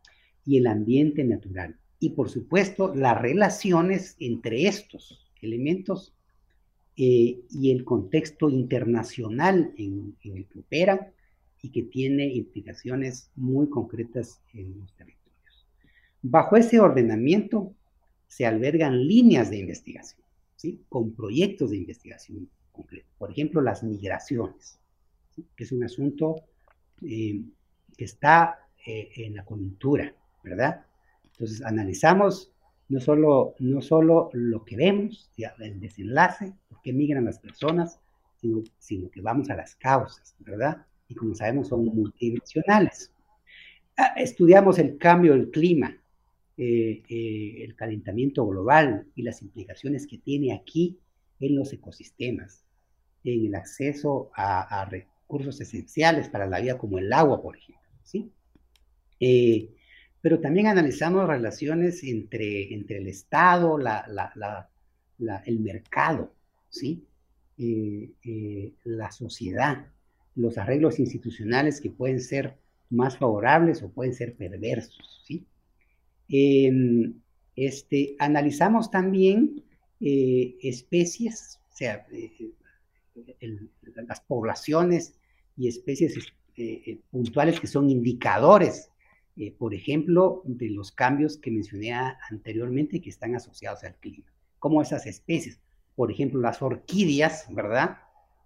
y 0.46 0.58
el 0.58 0.68
ambiente 0.68 1.24
natural. 1.24 1.76
Y 2.00 2.12
por 2.12 2.30
supuesto, 2.30 2.94
las 2.94 3.20
relaciones 3.20 4.16
entre 4.20 4.68
estos 4.68 5.28
elementos 5.42 6.14
eh, 6.96 7.42
y 7.50 7.72
el 7.72 7.84
contexto 7.84 8.50
internacional 8.50 9.74
en, 9.78 10.16
en, 10.24 10.38
el 10.38 10.46
que 10.46 10.60
operan 10.60 11.12
y 11.64 11.70
que 11.72 11.84
tiene 11.84 12.28
implicaciones 12.28 13.32
muy 13.36 13.68
concretas 13.68 14.42
en 14.54 14.80
los 14.80 14.94
territorios. 14.94 15.68
Bajo 16.22 16.56
ese 16.56 16.80
ordenamiento 16.80 17.74
se 18.28 18.46
albergan 18.46 19.08
líneas 19.08 19.50
de 19.50 19.58
investigación, 19.58 20.22
¿sí? 20.56 20.82
con 20.88 21.16
proyectos 21.16 21.72
de 21.72 21.78
investigación 21.78 22.48
por 23.18 23.32
ejemplo, 23.32 23.62
las 23.62 23.84
migraciones, 23.84 24.80
que 25.56 25.64
es 25.64 25.72
un 25.72 25.84
asunto 25.84 26.44
eh, 27.02 27.42
que 27.96 28.06
está 28.06 28.68
eh, 28.86 29.10
en 29.16 29.36
la 29.36 29.46
coyuntura, 29.46 30.14
¿verdad? 30.44 30.86
Entonces 31.24 31.62
analizamos 31.64 32.52
no 32.90 33.00
solo, 33.00 33.56
no 33.60 33.82
solo 33.82 34.30
lo 34.34 34.64
que 34.64 34.78
vemos, 34.78 35.30
el 35.60 35.80
desenlace, 35.80 36.54
por 36.70 36.82
qué 36.82 36.94
migran 36.94 37.26
las 37.26 37.40
personas, 37.40 38.00
sino, 38.38 38.64
sino 38.78 39.10
que 39.10 39.22
vamos 39.22 39.50
a 39.50 39.56
las 39.56 39.76
causas, 39.76 40.36
¿verdad? 40.40 40.86
Y 41.10 41.16
como 41.16 41.36
sabemos 41.36 41.68
son 41.68 41.86
multidimensionales. 41.86 43.12
Ah, 43.98 44.14
estudiamos 44.16 44.80
el 44.80 44.98
cambio 44.98 45.34
del 45.34 45.50
clima, 45.50 45.98
eh, 46.58 47.04
el 47.64 47.76
calentamiento 47.76 48.46
global 48.48 49.08
y 49.16 49.24
las 49.24 49.42
implicaciones 49.42 50.08
que 50.08 50.18
tiene 50.18 50.54
aquí 50.54 50.98
en 51.40 51.56
los 51.56 51.74
ecosistemas, 51.74 52.64
en 53.24 53.46
el 53.48 53.56
acceso 53.56 54.32
a, 54.36 54.86
recursos 54.90 55.60
esenciales 55.60 56.30
para 56.30 56.48
la 56.48 56.60
vida 56.60 56.78
como 56.78 57.00
el 57.00 57.12
agua, 57.12 57.42
por 57.42 57.58
ejemplo. 57.58 57.90
¿sí? 58.04 58.32
Eh, 59.20 59.70
pero 60.22 60.40
también 60.40 60.68
analizamos 60.68 61.28
relaciones 61.28 62.04
entre, 62.04 62.74
entre 62.74 62.98
el 62.98 63.08
Estado, 63.08 63.78
el 65.46 65.60
mercado, 65.60 66.34
¿sí? 66.70 67.06
la 68.84 69.12
sociedad, 69.12 69.88
los 70.36 70.58
arreglos 70.58 71.00
institucionales 71.00 71.82
que 71.82 71.90
pueden 71.90 72.22
ser 72.22 72.58
más 72.90 73.18
favorables 73.18 73.84
o 73.84 73.90
pueden 73.90 74.14
ser 74.14 74.36
perversos. 74.36 75.24
¿sí? 75.26 75.46
Em, 76.30 77.14
este, 77.56 78.16
analizamos 78.20 78.92
también 78.92 79.64
eh, 80.00 80.56
especies, 80.62 81.60
o 81.74 81.76
sea, 81.76 82.06
eh, 83.40 83.60
las 84.08 84.22
poblaciones 84.22 85.16
y 85.56 85.68
especies 85.68 86.16
eh, 86.56 87.00
puntuales 87.12 87.60
que 87.60 87.68
son 87.68 87.90
indicadores, 87.90 88.92
por 89.60 89.76
ejemplo, 89.76 90.42
de 90.46 90.72
los 90.72 90.92
cambios 90.92 91.38
que 91.38 91.52
mencioné 91.52 91.94
anteriormente 92.32 93.00
que 93.00 93.12
están 93.12 93.36
asociados 93.36 93.84
al 93.84 93.94
clima. 93.98 94.26
Como 94.58 94.82
esas 94.82 95.06
especies, 95.06 95.60
por 95.96 96.12
ejemplo, 96.12 96.42
las 96.42 96.60
orquídeas, 96.64 97.46
¿verdad? 97.54 98.00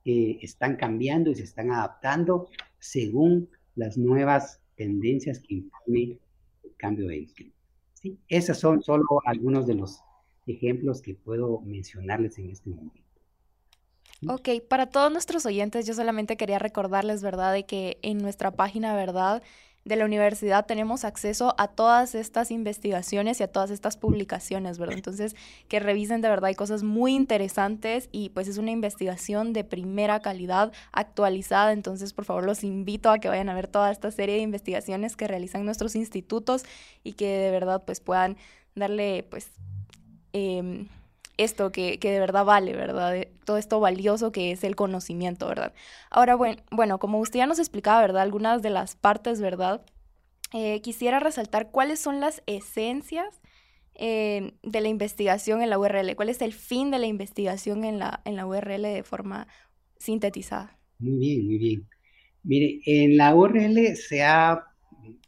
están 0.03 0.75
cambiando 0.75 1.31
y 1.31 1.35
se 1.35 1.43
están 1.43 1.71
adaptando 1.71 2.49
según 2.79 3.47
las 3.75 3.97
nuevas 3.97 4.59
tendencias 4.75 5.39
que 5.39 5.55
impone 5.55 6.19
el 6.63 6.75
cambio 6.75 7.07
del 7.07 7.31
clima. 7.33 7.53
Esos 8.27 8.57
son 8.57 8.81
solo 8.81 9.05
algunos 9.25 9.67
de 9.67 9.75
los 9.75 10.01
ejemplos 10.47 11.01
que 11.01 11.13
puedo 11.13 11.61
mencionarles 11.61 12.37
en 12.39 12.49
este 12.49 12.69
momento. 12.69 13.00
Ok, 14.27 14.49
para 14.67 14.85
todos 14.85 15.11
nuestros 15.11 15.45
oyentes, 15.45 15.87
yo 15.87 15.93
solamente 15.93 16.37
quería 16.37 16.59
recordarles, 16.59 17.23
¿verdad?, 17.23 17.53
de 17.53 17.65
que 17.65 17.97
en 18.03 18.19
nuestra 18.19 18.51
página, 18.51 18.95
¿verdad?, 18.95 19.41
de 19.83 19.95
la 19.95 20.05
universidad 20.05 20.67
tenemos 20.67 21.03
acceso 21.05 21.55
a 21.57 21.67
todas 21.67 22.13
estas 22.13 22.51
investigaciones 22.51 23.39
y 23.39 23.43
a 23.43 23.47
todas 23.47 23.71
estas 23.71 23.97
publicaciones, 23.97 24.77
¿verdad? 24.77 24.95
Entonces, 24.95 25.35
que 25.67 25.79
revisen 25.79 26.21
de 26.21 26.29
verdad, 26.29 26.49
hay 26.49 26.55
cosas 26.55 26.83
muy 26.83 27.15
interesantes 27.15 28.07
y 28.11 28.29
pues 28.29 28.47
es 28.47 28.59
una 28.59 28.69
investigación 28.69 29.53
de 29.53 29.63
primera 29.63 30.19
calidad, 30.19 30.71
actualizada, 30.91 31.73
entonces 31.73 32.13
por 32.13 32.25
favor 32.25 32.45
los 32.45 32.63
invito 32.63 33.09
a 33.09 33.17
que 33.17 33.27
vayan 33.27 33.49
a 33.49 33.55
ver 33.55 33.67
toda 33.67 33.91
esta 33.91 34.11
serie 34.11 34.35
de 34.35 34.41
investigaciones 34.41 35.15
que 35.15 35.27
realizan 35.27 35.65
nuestros 35.65 35.95
institutos 35.95 36.63
y 37.03 37.13
que 37.13 37.25
de 37.25 37.49
verdad 37.49 37.81
pues 37.83 38.01
puedan 38.01 38.37
darle 38.75 39.25
pues... 39.29 39.49
Em, 40.33 40.87
esto 41.43 41.71
que, 41.71 41.99
que, 41.99 42.11
de 42.11 42.19
verdad 42.19 42.45
vale, 42.45 42.73
¿verdad? 42.73 43.15
Eh, 43.15 43.31
todo 43.45 43.57
esto 43.57 43.79
valioso 43.79 44.31
que 44.31 44.51
es 44.51 44.63
el 44.63 44.75
conocimiento, 44.75 45.47
¿verdad? 45.47 45.73
Ahora, 46.09 46.35
bueno, 46.35 46.61
bueno 46.71 46.99
como 46.99 47.19
usted 47.19 47.39
ya 47.39 47.47
nos 47.47 47.59
explicaba, 47.59 48.01
¿verdad? 48.01 48.21
Algunas 48.21 48.61
de 48.61 48.69
las 48.69 48.95
partes, 48.95 49.41
¿verdad? 49.41 49.85
Eh, 50.53 50.81
quisiera 50.81 51.19
resaltar 51.19 51.71
cuáles 51.71 51.99
son 51.99 52.19
las 52.19 52.43
esencias 52.45 53.41
eh, 53.95 54.53
de 54.63 54.81
la 54.81 54.89
investigación 54.89 55.61
en 55.61 55.69
la 55.69 55.79
URL, 55.79 56.15
cuál 56.15 56.29
es 56.29 56.41
el 56.41 56.53
fin 56.53 56.91
de 56.91 56.99
la 56.99 57.07
investigación 57.07 57.83
en 57.83 57.99
la, 57.99 58.21
en 58.25 58.35
la 58.35 58.45
URL 58.45 58.81
de 58.83 59.03
forma 59.03 59.47
sintetizada. 59.97 60.77
Muy 60.99 61.17
bien, 61.17 61.45
muy 61.45 61.57
bien. 61.57 61.87
Mire, 62.43 62.81
en 62.85 63.17
la 63.17 63.35
URL 63.35 63.95
se 63.95 64.23
ha 64.23 64.65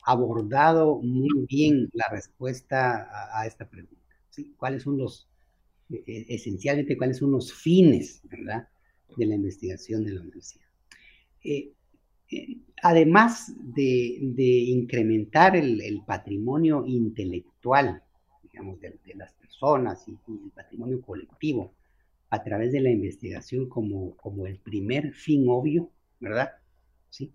abordado 0.04 1.00
muy 1.02 1.46
bien 1.48 1.90
la 1.94 2.08
respuesta 2.10 3.08
a, 3.10 3.42
a 3.42 3.48
esta 3.48 3.70
pregunta. 3.70 3.96
¿sí? 4.30 4.54
¿Cuáles 4.58 4.84
son 4.84 4.98
los 4.98 5.28
esencialmente 6.06 6.98
cuáles 6.98 7.18
son 7.18 7.32
los 7.32 7.54
fines 7.54 8.22
de 8.30 9.26
la 9.26 9.36
investigación 9.36 10.04
de 10.04 10.14
la 10.14 10.22
universidad. 10.22 10.66
Eh, 11.44 11.74
eh, 12.32 12.58
además 12.82 13.54
de, 13.58 14.04
incrementar 14.42 15.56
el, 15.56 16.02
patrimonio 16.06 16.86
intelectual, 16.86 18.02
digamos, 18.44 18.80
de, 18.80 18.98
las 19.16 19.34
personas 19.34 20.08
y, 20.08 20.12
el 20.12 20.52
patrimonio 20.56 21.02
colectivo 21.02 21.74
a 22.30 22.44
través 22.44 22.72
de 22.72 22.82
la 22.82 22.90
investigación 22.90 23.70
como, 23.70 24.16
como 24.18 24.48
el 24.48 24.58
primer 24.58 25.14
fin 25.14 25.46
obvio, 25.48 25.92
¿verdad? 26.20 26.52
¿Sí? 27.10 27.32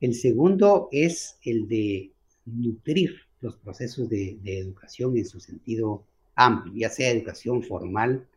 El 0.00 0.14
segundo 0.14 0.88
es 0.92 1.38
el 1.42 1.66
de 1.66 2.12
nutrir 2.44 3.16
los 3.40 3.56
procesos 3.56 4.08
de 4.08 4.38
educación 4.44 5.16
en 5.16 5.24
su 5.26 5.40
sentido 5.40 6.06
amplio, 6.36 6.74
ya 6.76 6.90
sea 6.90 7.10
educación 7.10 7.62
formal 7.62 8.28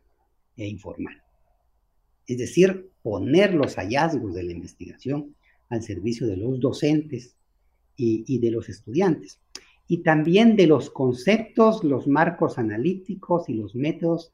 e 0.56 0.66
informal. 0.66 1.22
Es 2.26 2.38
decir, 2.38 2.90
poner 3.02 3.54
los 3.54 3.76
hallazgos 3.76 4.34
de 4.34 4.42
la 4.42 4.52
investigación 4.52 5.36
al 5.68 5.82
servicio 5.82 6.26
de 6.26 6.36
los 6.36 6.58
docentes 6.58 7.36
y, 7.96 8.38
de 8.38 8.50
los 8.50 8.70
estudiantes, 8.70 9.40
y 9.86 9.98
también 9.98 10.56
de 10.56 10.66
los 10.66 10.88
conceptos, 10.88 11.84
los 11.84 12.06
marcos 12.06 12.56
analíticos 12.56 13.48
y 13.50 13.54
los 13.54 13.74
métodos 13.74 14.32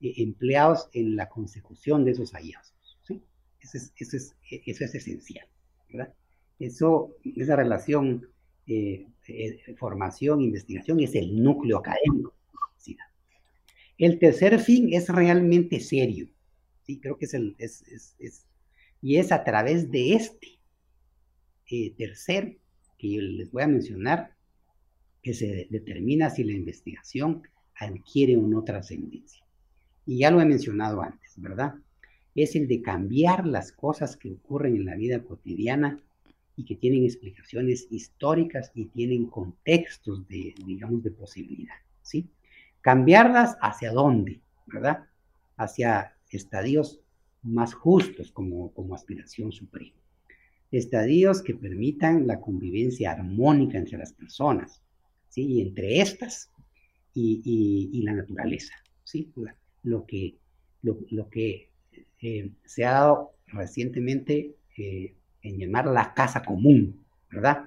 eh, 0.00 0.14
empleados 0.18 0.88
en 0.92 1.16
la 1.16 1.28
consecución 1.28 2.04
de 2.04 2.12
esos 2.12 2.30
hallazgos. 2.30 2.98
¿sí? 3.02 3.20
Eso, 3.60 3.76
es, 3.76 3.92
eso, 3.98 4.16
es, 4.84 4.94
esencial. 4.94 5.48
¿verdad? 5.90 6.14
Eso, 6.60 7.16
esa 7.24 7.56
relación 7.56 8.28
eh, 8.68 9.08
eh, 9.26 9.74
formación-investigación 9.76 11.00
es 11.00 11.16
el 11.16 11.42
núcleo 11.42 11.78
académico 11.78 12.37
el 13.98 14.18
tercer 14.18 14.60
fin 14.60 14.92
es 14.94 15.08
realmente 15.08 15.80
serio. 15.80 16.28
Sí, 16.84 17.00
creo 17.00 17.18
que 17.18 17.26
es 17.26 17.34
el. 17.34 17.56
Es, 17.58 17.84
y 19.02 19.16
es 19.16 19.32
a 19.32 19.44
través 19.44 19.90
de 19.90 20.14
este 20.14 20.58
eh, 21.70 21.94
tercer 21.96 22.58
que 22.96 23.12
yo 23.12 23.20
les 23.20 23.50
voy 23.50 23.62
a 23.62 23.68
mencionar 23.68 24.34
que 25.22 25.34
se 25.34 25.68
determina 25.70 26.30
si 26.30 26.44
la 26.44 26.52
investigación 26.52 27.42
adquiere 27.76 28.36
o 28.36 28.42
no 28.42 28.64
trascendencia. 28.64 29.44
Y 30.06 30.18
ya 30.18 30.30
lo 30.30 30.40
he 30.40 30.44
mencionado 30.44 31.02
antes, 31.02 31.34
¿verdad? 31.36 31.74
Es 32.34 32.56
el 32.56 32.66
de 32.66 32.82
cambiar 32.82 33.46
las 33.46 33.72
cosas 33.72 34.16
que 34.16 34.32
ocurren 34.32 34.76
en 34.76 34.86
la 34.86 34.96
vida 34.96 35.22
cotidiana 35.22 36.00
y 36.56 36.64
que 36.64 36.76
tienen 36.76 37.04
explicaciones 37.04 37.86
históricas 37.90 38.72
y 38.74 38.86
tienen 38.86 39.26
contextos 39.26 40.26
de, 40.28 40.54
digamos, 40.66 41.02
de 41.02 41.10
posibilidad, 41.10 41.76
¿sí? 42.02 42.28
Cambiarlas 42.88 43.58
hacia 43.60 43.92
dónde, 43.92 44.40
¿verdad? 44.64 45.04
Hacia 45.58 46.16
estadios 46.30 47.02
más 47.42 47.74
justos 47.74 48.32
como, 48.32 48.72
como 48.72 48.94
aspiración 48.94 49.52
suprema. 49.52 50.00
Estadios 50.70 51.42
que 51.42 51.54
permitan 51.54 52.26
la 52.26 52.40
convivencia 52.40 53.12
armónica 53.12 53.76
entre 53.76 53.98
las 53.98 54.14
personas, 54.14 54.80
¿sí? 55.28 55.42
Y 55.42 55.60
entre 55.60 56.00
estas 56.00 56.50
y, 57.12 58.00
la 58.06 58.14
naturaleza, 58.14 58.72
¿sí? 59.04 59.30
Lo 59.82 60.06
que, 60.06 60.38
lo, 60.80 61.28
que 61.28 61.68
eh, 62.22 62.50
se 62.64 62.86
ha 62.86 62.92
dado 62.92 63.32
recientemente 63.48 64.56
eh, 64.78 65.14
en 65.42 65.58
llamar 65.58 65.88
la 65.88 66.14
casa 66.14 66.42
común, 66.42 67.04
¿verdad? 67.30 67.66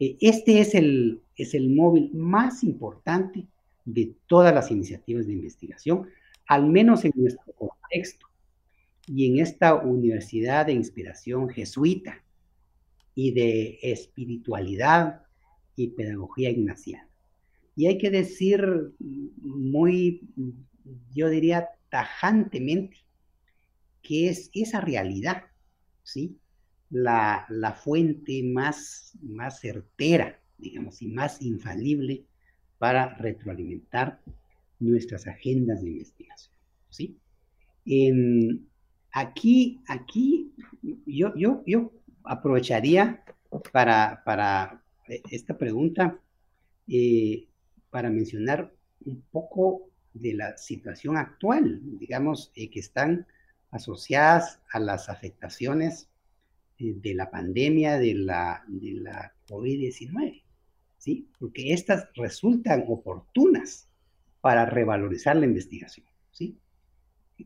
Eh, 0.00 0.16
este 0.20 0.58
es 0.58 0.74
el, 0.74 1.20
es 1.36 1.54
el 1.54 1.70
móvil 1.70 2.10
más 2.14 2.64
importante 2.64 3.46
de 3.84 4.14
todas 4.26 4.54
las 4.54 4.70
iniciativas 4.70 5.26
de 5.26 5.32
investigación, 5.32 6.08
al 6.46 6.66
menos 6.66 7.04
en 7.04 7.12
nuestro 7.14 7.52
contexto 7.52 8.26
y 9.06 9.26
en 9.26 9.38
esta 9.38 9.74
universidad 9.74 10.66
de 10.66 10.72
inspiración 10.72 11.48
jesuita 11.48 12.22
y 13.14 13.32
de 13.32 13.78
espiritualidad 13.82 15.22
y 15.76 15.88
pedagogía 15.88 16.50
ignaciana. 16.50 17.08
Y 17.76 17.86
hay 17.86 17.98
que 17.98 18.10
decir 18.10 18.62
muy, 18.98 20.22
yo 21.14 21.28
diría 21.28 21.68
tajantemente, 21.88 22.98
que 24.02 24.28
es 24.28 24.50
esa 24.54 24.80
realidad, 24.80 25.44
¿sí? 26.02 26.38
La, 26.90 27.46
la 27.48 27.72
fuente 27.72 28.42
más, 28.42 29.12
más 29.22 29.60
certera, 29.60 30.40
digamos, 30.58 31.00
y 31.02 31.08
más 31.08 31.40
infalible 31.42 32.26
para 32.80 33.14
retroalimentar 33.18 34.22
nuestras 34.78 35.26
agendas 35.26 35.82
de 35.82 35.90
investigación. 35.90 36.54
¿sí? 36.88 37.18
aquí, 39.12 39.82
aquí 39.86 40.54
yo, 41.04 41.34
yo, 41.36 41.62
yo 41.66 41.92
aprovecharía 42.24 43.22
para, 43.70 44.22
para 44.24 44.82
esta 45.30 45.58
pregunta, 45.58 46.18
para 47.90 48.08
mencionar 48.08 48.72
un 49.04 49.20
poco 49.30 49.90
de 50.14 50.32
la 50.32 50.56
situación 50.56 51.18
actual, 51.18 51.80
digamos, 51.98 52.50
que 52.54 52.80
están 52.80 53.26
asociadas 53.72 54.58
a 54.72 54.80
las 54.80 55.10
afectaciones 55.10 56.08
de 56.78 57.14
la 57.14 57.30
pandemia 57.30 57.98
de 57.98 58.14
la, 58.14 58.64
de 58.68 58.92
la 58.92 59.34
COVID-19, 59.46 60.44
¿sí? 61.00 61.26
Porque 61.40 61.72
estas 61.72 62.08
resultan 62.14 62.84
oportunas 62.86 63.88
para 64.40 64.64
revalorizar 64.64 65.34
la 65.34 65.46
investigación, 65.46 66.06
¿sí? 66.30 66.56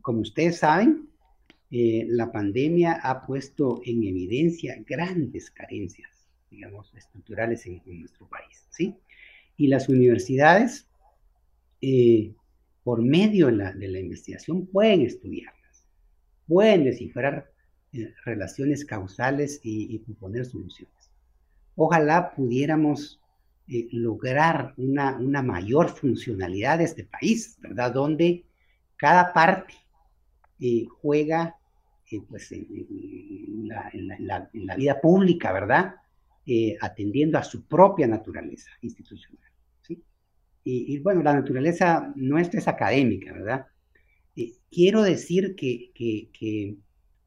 como 0.00 0.20
ustedes 0.20 0.58
saben, 0.58 1.08
eh, 1.70 2.06
la 2.08 2.30
pandemia 2.30 3.00
ha 3.02 3.26
puesto 3.26 3.80
en 3.84 4.04
evidencia 4.04 4.76
grandes 4.86 5.50
carencias, 5.50 6.28
digamos, 6.50 6.92
estructurales 6.94 7.66
en, 7.66 7.82
nuestro 8.00 8.28
país, 8.28 8.66
¿sí? 8.70 8.94
Y 9.56 9.68
las 9.68 9.88
universidades, 9.88 10.86
eh, 11.80 12.34
por 12.82 13.02
medio 13.02 13.46
de 13.46 13.88
la, 13.88 13.98
investigación, 13.98 14.66
pueden 14.66 15.02
estudiarlas, 15.02 15.86
pueden 16.46 16.84
descifrar 16.84 17.50
eh, 17.92 18.12
relaciones 18.24 18.84
causales 18.84 19.60
y, 19.62 19.98
proponer 19.98 20.44
soluciones. 20.44 21.10
Ojalá 21.76 22.34
pudiéramos 22.34 23.20
lograr 23.66 24.74
una, 24.76 25.16
una, 25.16 25.42
mayor 25.42 25.88
funcionalidad 25.88 26.78
de 26.78 26.84
este 26.84 27.04
país, 27.04 27.56
¿verdad? 27.60 27.92
Donde 27.92 28.44
cada 28.96 29.32
parte 29.32 29.74
juega 31.00 31.56
eh, 32.10 32.20
pues, 32.28 32.52
en, 32.52 33.68
la, 33.68 34.76
vida 34.76 35.00
pública, 35.00 35.52
¿verdad? 35.52 35.94
Eh, 36.46 36.76
atendiendo 36.80 37.38
a 37.38 37.42
su 37.42 37.66
propia 37.66 38.06
naturaleza 38.06 38.70
institucional. 38.82 39.50
¿sí? 39.80 40.02
Y, 40.64 40.98
bueno, 40.98 41.22
la 41.22 41.34
naturaleza 41.34 42.12
nuestra 42.14 42.60
es 42.60 42.68
académica, 42.68 43.32
¿verdad? 43.32 43.66
Eh, 44.36 44.52
quiero 44.70 45.02
decir 45.02 45.54
que, 45.54 45.92
que, 45.94 46.30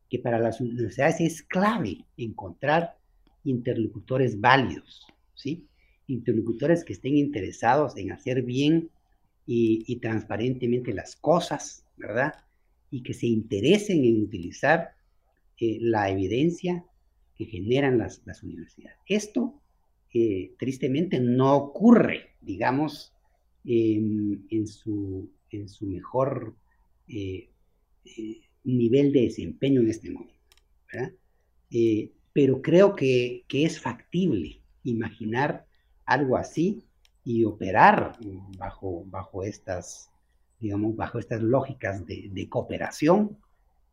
que, 0.09 0.19
para 0.19 0.39
las 0.39 0.61
universidades 0.61 1.19
es 1.21 1.43
clave 1.43 2.05
encontrar 2.15 2.97
interlocutores 3.43 4.39
válidos, 4.39 5.05
¿sí? 5.35 5.67
Interlocutores 6.07 6.83
que 6.83 6.93
estén 6.93 7.17
interesados 7.17 7.95
en 7.97 8.11
hacer 8.11 8.41
bien 8.43 8.89
y, 9.45 9.95
transparentemente 9.97 10.93
las 10.93 11.15
cosas, 11.15 11.85
¿verdad? 11.95 12.33
y 12.89 13.03
que 13.03 13.13
se 13.13 13.27
interesen 13.27 14.05
en 14.05 14.23
utilizar 14.23 14.95
eh, 15.59 15.77
la 15.81 16.09
evidencia 16.09 16.85
que 17.35 17.45
generan 17.45 17.97
las, 17.97 18.21
universidades. 18.43 18.97
Esto, 19.07 19.61
eh, 20.13 20.53
tristemente, 20.57 21.19
no 21.19 21.55
ocurre, 21.55 22.35
digamos, 22.41 23.13
en, 23.65 24.67
su, 24.67 25.29
en 25.51 25.67
su, 25.67 25.85
mejor 25.85 26.55
eh, 27.07 27.49
nivel 28.63 29.11
de 29.11 29.21
desempeño 29.23 29.81
en 29.81 29.89
este 29.89 30.09
momento. 30.09 30.33
pero 32.33 32.61
creo 32.61 32.95
que, 32.95 33.43
es 33.49 33.79
factible 33.79 34.61
imaginar 34.83 35.65
algo 36.07 36.37
así 36.37 36.83
y 37.23 37.45
operar 37.45 38.17
bajo, 38.57 39.03
bajo 39.05 39.43
estas 39.43 40.09
digamos, 40.59 40.95
bajo 40.95 41.19
estas 41.19 41.41
lógicas 41.41 42.05
de, 42.05 42.47
cooperación, 42.49 43.37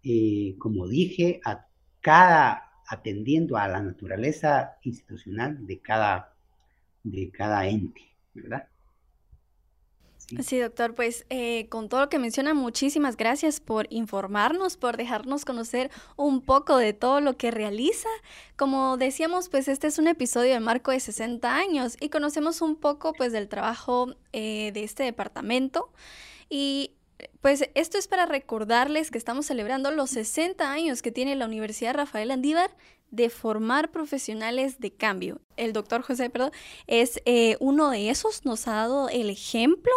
eh, 0.03 0.57
como 0.59 0.87
dije, 0.89 1.41
a 1.45 1.67
cada, 2.01 2.71
atendiendo 2.89 3.57
a 3.57 3.69
la 3.69 3.83
naturaleza 3.83 4.77
institucional 4.83 5.67
de 5.67 5.81
cada, 5.81 6.35
de 7.03 7.31
cada 7.31 7.67
ente, 7.67 8.03
¿verdad? 8.35 8.69
Sí, 10.43 10.59
doctor, 10.59 10.95
pues 10.95 11.27
eh, 11.31 11.67
con 11.69 11.89
todo 11.89 12.01
lo 12.01 12.09
que 12.09 12.19
menciona, 12.19 12.55
muchísimas 12.55 13.17
gracias 13.17 13.61
por 13.61 13.87
informarnos, 13.91 14.77
por 14.77 14.97
dejarnos 14.97 15.45
conocer 15.45 15.91
un 16.17 16.41
poco 16.41 16.77
de 16.77 16.93
todo 16.93 17.21
lo 17.21 17.37
que 17.37 17.51
realiza. 17.51 18.09
Como 18.57 18.97
decíamos, 18.97 19.49
pues 19.49 19.69
este 19.69 19.87
es 19.87 19.99
un 19.99 20.09
episodio 20.09 20.53
de 20.53 20.61
marco 20.61 20.91
de 20.91 21.01
60 21.01 21.55
años 21.55 21.97
y 22.01 22.09
conocemos 22.09 22.61
un 22.63 22.77
poco 22.77 23.13
pues 23.13 23.33
del 23.33 23.49
trabajo 23.49 24.15
eh, 24.33 24.71
de 24.73 24.85
este 24.85 25.03
departamento. 25.05 25.93
Y 26.49 26.93
pues 27.41 27.69
esto 27.75 27.99
es 27.99 28.09
para 28.09 28.27
recordarles 28.27 29.11
que 29.11 29.19
estamos 29.19 29.47
celebrando 29.47 29.91
los 29.91 30.11
60 30.11 30.71
años 30.71 31.03
que 31.03 31.13
tiene 31.13 31.37
la 31.37 31.47
Universidad 31.47 31.95
Rafael 31.95 32.31
Andívar 32.31 32.71
de 33.11 33.31
formar 33.31 33.93
profesionales 33.93 34.81
de 34.81 34.93
cambio. 34.93 35.41
El 35.57 35.73
doctor 35.73 36.03
José, 36.03 36.31
perdón, 36.31 36.51
es 36.87 37.21
eh, 37.27 37.57
uno 37.61 37.91
de 37.91 38.11
esos, 38.11 38.45
nos 38.45 38.67
ha 38.67 38.75
dado 38.75 39.09
el 39.09 39.31
ejemplo 39.31 39.93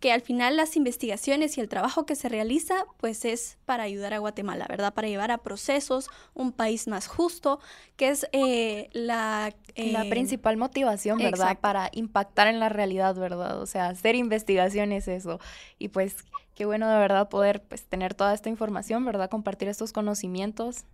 que 0.00 0.12
al 0.12 0.20
final 0.20 0.56
las 0.56 0.76
investigaciones 0.76 1.56
y 1.56 1.60
el 1.60 1.68
trabajo 1.68 2.06
que 2.06 2.14
se 2.14 2.28
realiza 2.28 2.84
pues 2.98 3.24
es 3.24 3.58
para 3.64 3.84
ayudar 3.84 4.14
a 4.14 4.18
Guatemala, 4.18 4.66
¿verdad? 4.68 4.92
Para 4.94 5.08
llevar 5.08 5.30
a 5.30 5.38
procesos 5.38 6.08
un 6.34 6.52
país 6.52 6.86
más 6.86 7.06
justo, 7.06 7.60
que 7.96 8.08
es 8.08 8.26
eh, 8.32 8.90
la... 8.92 9.54
la 9.76 10.04
eh, 10.04 10.10
principal 10.10 10.56
motivación, 10.56 11.18
¿verdad? 11.18 11.58
Para 11.58 11.90
impactar 11.92 12.48
en 12.48 12.60
la 12.60 12.68
realidad, 12.68 13.14
¿verdad? 13.14 13.60
O 13.60 13.66
sea, 13.66 13.88
hacer 13.88 14.14
investigación 14.14 14.92
es 14.92 15.08
eso. 15.08 15.40
Y 15.78 15.88
pues 15.88 16.16
qué 16.54 16.66
bueno 16.66 16.88
de 16.88 16.98
verdad 16.98 17.28
poder 17.28 17.62
pues, 17.62 17.84
tener 17.84 18.14
toda 18.14 18.34
esta 18.34 18.48
información, 18.48 19.04
¿verdad? 19.04 19.30
Compartir 19.30 19.68
estos 19.68 19.92
conocimientos. 19.92 20.84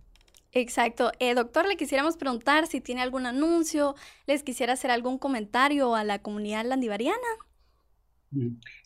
Exacto. 0.53 1.11
Eh, 1.19 1.33
doctor, 1.33 1.67
le 1.67 1.77
quisiéramos 1.77 2.15
preguntar 2.15 2.67
si 2.67 2.79
tiene 2.79 3.01
algún 3.01 3.25
anuncio, 3.25 3.95
les 4.27 4.43
quisiera 4.43 4.73
hacer 4.73 4.91
algún 4.91 5.17
comentario 5.17 5.95
a 5.95 6.03
la 6.03 6.19
comunidad 6.19 6.63
landivariana. 6.65 7.17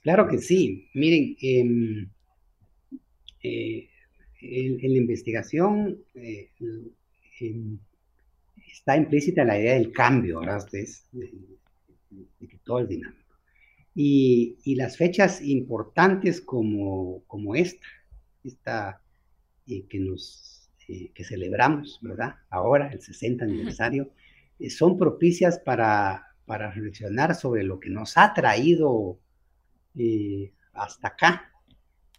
Claro 0.01 0.27
que 0.27 0.39
sí. 0.39 0.89
Miren, 0.93 1.37
em, 1.41 2.09
eh, 3.43 3.89
en, 4.41 4.93
la 4.93 4.97
investigación 4.97 5.97
eh, 6.15 6.49
está 8.71 8.97
implícita 8.97 9.43
la 9.43 9.59
idea 9.59 9.73
del 9.73 9.91
cambio, 9.91 10.39
¿verdad? 10.39 10.67
De, 10.71 10.87
que 12.47 12.57
todo 12.63 12.81
es 12.81 12.89
dinámico. 12.89 13.23
Y, 13.95 14.75
las 14.75 14.97
fechas 14.97 15.41
importantes 15.41 16.39
como, 16.41 17.23
como 17.25 17.55
esta, 17.55 17.87
esta 18.43 19.01
eh, 19.67 19.85
que 19.89 19.99
nos 19.99 20.53
que 21.13 21.25
celebramos, 21.25 21.99
¿verdad? 22.01 22.35
Ahora, 22.49 22.89
el 22.93 23.01
60 23.01 23.43
aniversario, 23.43 24.09
son 24.69 24.97
propicias 24.97 25.59
para, 25.59 26.27
para 26.45 26.71
reflexionar 26.71 27.35
sobre 27.35 27.63
lo 27.63 27.77
que 27.81 27.89
nos 27.89 28.17
ha 28.17 28.33
traído 28.33 29.19
eh, 29.97 30.51
hasta 30.73 31.09
acá 31.09 31.51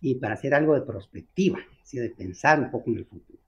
y 0.01 0.17
para 0.17 0.35
hacer 0.35 0.55
algo 0.55 0.75
de 0.75 0.83
perspectiva, 0.83 1.59
de 1.93 2.11
pensar 2.11 2.61
un 2.61 2.71
poco 2.71 2.91
en 2.91 2.99
el 2.99 3.05
futuro. 3.07 3.39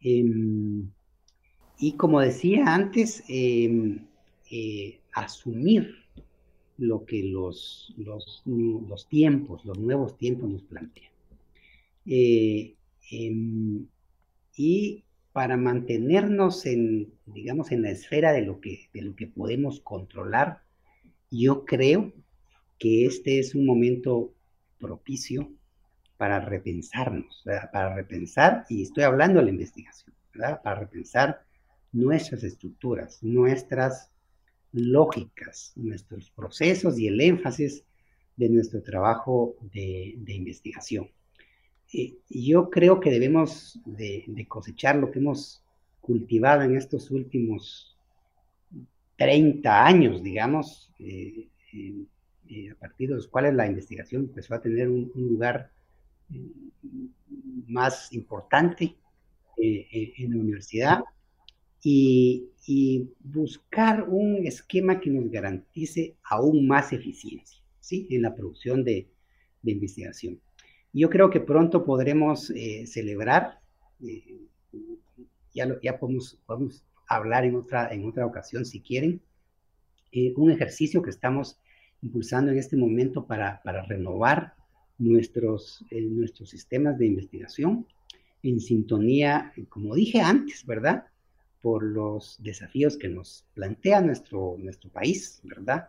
Em, 0.00 0.90
y 1.78 1.92
como 1.92 2.20
decía 2.20 2.74
antes, 2.74 3.24
em, 3.28 4.06
eh, 4.50 5.00
asumir 5.12 5.94
lo 6.78 7.04
que 7.04 7.24
los, 7.24 7.92
los, 7.96 8.42
los, 8.46 9.08
tiempos, 9.08 9.64
los 9.64 9.78
nuevos 9.78 10.16
tiempos 10.16 10.48
nos 10.48 10.62
plantean. 10.62 11.12
Eh, 12.06 12.74
em, 13.10 13.86
y 14.56 15.04
para 15.32 15.56
mantenernos 15.56 16.66
en, 16.66 17.12
digamos, 17.26 17.72
en 17.72 17.82
la 17.82 17.90
esfera 17.90 18.32
de 18.32 18.42
lo 18.42 18.60
que, 18.60 18.88
de 18.92 19.02
lo 19.02 19.14
que 19.14 19.26
podemos 19.26 19.80
controlar, 19.80 20.62
yo 21.30 21.64
creo 21.64 22.12
que 22.78 23.06
este 23.06 23.38
es 23.38 23.54
un 23.54 23.66
momento 23.66 24.32
propicio 24.78 25.50
para 26.16 26.40
repensarnos, 26.40 27.44
para 27.72 27.94
repensar, 27.94 28.64
y 28.68 28.82
estoy 28.82 29.04
hablando 29.04 29.38
de 29.38 29.46
la 29.46 29.50
investigación, 29.50 30.14
para 30.32 30.74
repensar 30.74 31.42
nuestras 31.92 32.42
estructuras, 32.44 33.22
nuestras 33.22 34.10
lógicas, 34.72 35.72
nuestros 35.76 36.30
procesos 36.30 36.98
y 36.98 37.06
el 37.06 37.20
énfasis 37.20 37.84
de 38.36 38.48
nuestro 38.48 38.82
trabajo 38.82 39.56
de, 39.72 40.16
investigación. 40.26 41.10
Eh, 41.92 42.16
yo 42.28 42.68
creo 42.68 43.00
que 43.00 43.10
debemos 43.10 43.80
de, 43.84 44.46
cosechar 44.48 44.96
lo 44.96 45.10
que 45.10 45.18
hemos 45.18 45.62
cultivado 46.00 46.62
en 46.62 46.76
estos 46.76 47.10
últimos 47.10 47.96
30 49.16 49.86
años, 49.86 50.22
digamos, 50.22 50.92
eh, 50.98 51.48
a 52.70 52.74
partir 52.78 53.08
de 53.08 53.16
los 53.16 53.28
cuales 53.28 53.54
la 53.54 53.66
investigación 53.66 54.22
empezó 54.22 54.54
a 54.54 54.60
tener 54.60 54.88
un, 54.88 55.10
lugar 55.14 55.70
eh, 56.32 56.50
más 57.66 58.12
importante 58.12 58.96
eh, 59.56 60.12
en 60.18 60.30
la 60.30 60.36
universidad 60.36 61.00
y, 61.82 62.44
buscar 63.20 64.06
un 64.10 64.46
esquema 64.46 65.00
que 65.00 65.08
nos 65.08 65.30
garantice 65.30 66.16
aún 66.22 66.66
más 66.66 66.92
eficiencia 66.92 67.62
¿sí? 67.80 68.06
en 68.10 68.20
la 68.20 68.34
producción 68.34 68.84
de, 68.84 69.08
investigación. 69.64 70.38
Yo 70.92 71.08
creo 71.08 71.30
que 71.30 71.40
pronto 71.40 71.84
podremos 71.84 72.52
celebrar, 72.86 73.60
ya, 75.54 75.78
ya 75.82 75.98
podemos, 75.98 76.38
podemos 76.46 76.84
hablar 77.08 77.44
en 77.44 77.56
otra, 77.56 77.92
en 77.92 78.06
otra 78.06 78.26
ocasión 78.26 78.64
si 78.64 78.80
quieren. 78.80 79.20
Eh, 80.12 80.32
un 80.36 80.50
ejercicio 80.50 81.02
que 81.02 81.10
estamos 81.10 81.58
impulsando 82.02 82.50
en 82.52 82.58
este 82.58 82.76
momento 82.76 83.26
para, 83.26 83.62
para 83.62 83.82
renovar 83.82 84.54
nuestros, 84.98 85.84
eh, 85.90 86.02
nuestros 86.02 86.50
sistemas 86.50 86.98
de 86.98 87.06
investigación 87.06 87.86
en 88.42 88.60
sintonía, 88.60 89.52
como 89.68 89.94
dije 89.94 90.20
antes, 90.20 90.64
¿verdad? 90.64 91.04
Por 91.60 91.82
los 91.82 92.36
desafíos 92.42 92.96
que 92.96 93.08
nos 93.08 93.44
plantea 93.54 94.00
nuestro, 94.00 94.56
nuestro 94.58 94.90
país, 94.90 95.40
¿verdad? 95.42 95.88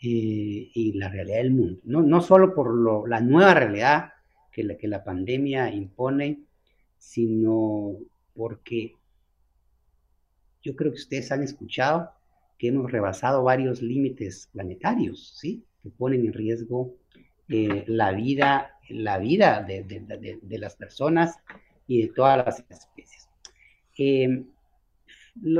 Eh, 0.00 0.70
y 0.74 0.92
la 0.92 1.08
realidad 1.08 1.38
del 1.38 1.52
mundo. 1.52 1.80
No, 1.84 2.02
no 2.02 2.20
solo 2.20 2.54
por 2.54 2.72
lo, 2.74 3.06
la 3.06 3.20
nueva 3.20 3.54
realidad 3.54 4.12
que 4.52 4.76
que 4.76 4.88
la 4.88 5.04
pandemia 5.04 5.72
impone, 5.72 6.40
sino 6.98 7.96
porque 8.34 8.96
yo 10.62 10.74
creo 10.74 10.92
que 10.92 10.98
ustedes 10.98 11.30
han 11.32 11.42
escuchado 11.42 12.10
que 12.58 12.68
hemos 12.68 12.90
rebasado 12.90 13.44
varios 13.44 13.80
límites 13.80 14.48
planetarios, 14.52 15.38
¿sí? 15.38 15.64
Que 15.82 15.90
ponen 15.90 16.26
en 16.26 16.32
riesgo 16.32 16.96
eh, 17.48 17.84
la 17.86 18.12
vida, 18.12 18.72
la 18.88 19.18
vida 19.18 19.62
de, 19.62 20.58
las 20.58 20.76
personas 20.76 21.36
y 21.86 22.02
de 22.02 22.08
todas 22.08 22.44
las 22.44 22.64
especies. 22.68 23.28
Eh, 23.96 24.44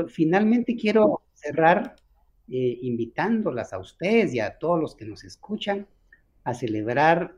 finalmente 0.09 0.75
quiero 0.75 1.21
cerrar 1.33 1.95
eh, 2.49 2.79
invitándolas 2.81 3.71
a 3.73 3.79
ustedes 3.79 4.33
y 4.33 4.39
a 4.39 4.57
todos 4.57 4.79
los 4.79 4.95
que 4.95 5.05
nos 5.05 5.23
escuchan 5.23 5.87
a 6.43 6.53
celebrar 6.53 7.35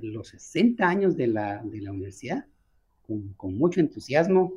los 0.00 0.28
60 0.28 0.88
años 0.88 1.16
de 1.16 1.26
la, 1.26 1.62
la 1.64 1.92
universidad 1.92 2.46
con 3.36 3.58
mucho 3.58 3.80
entusiasmo 3.80 4.54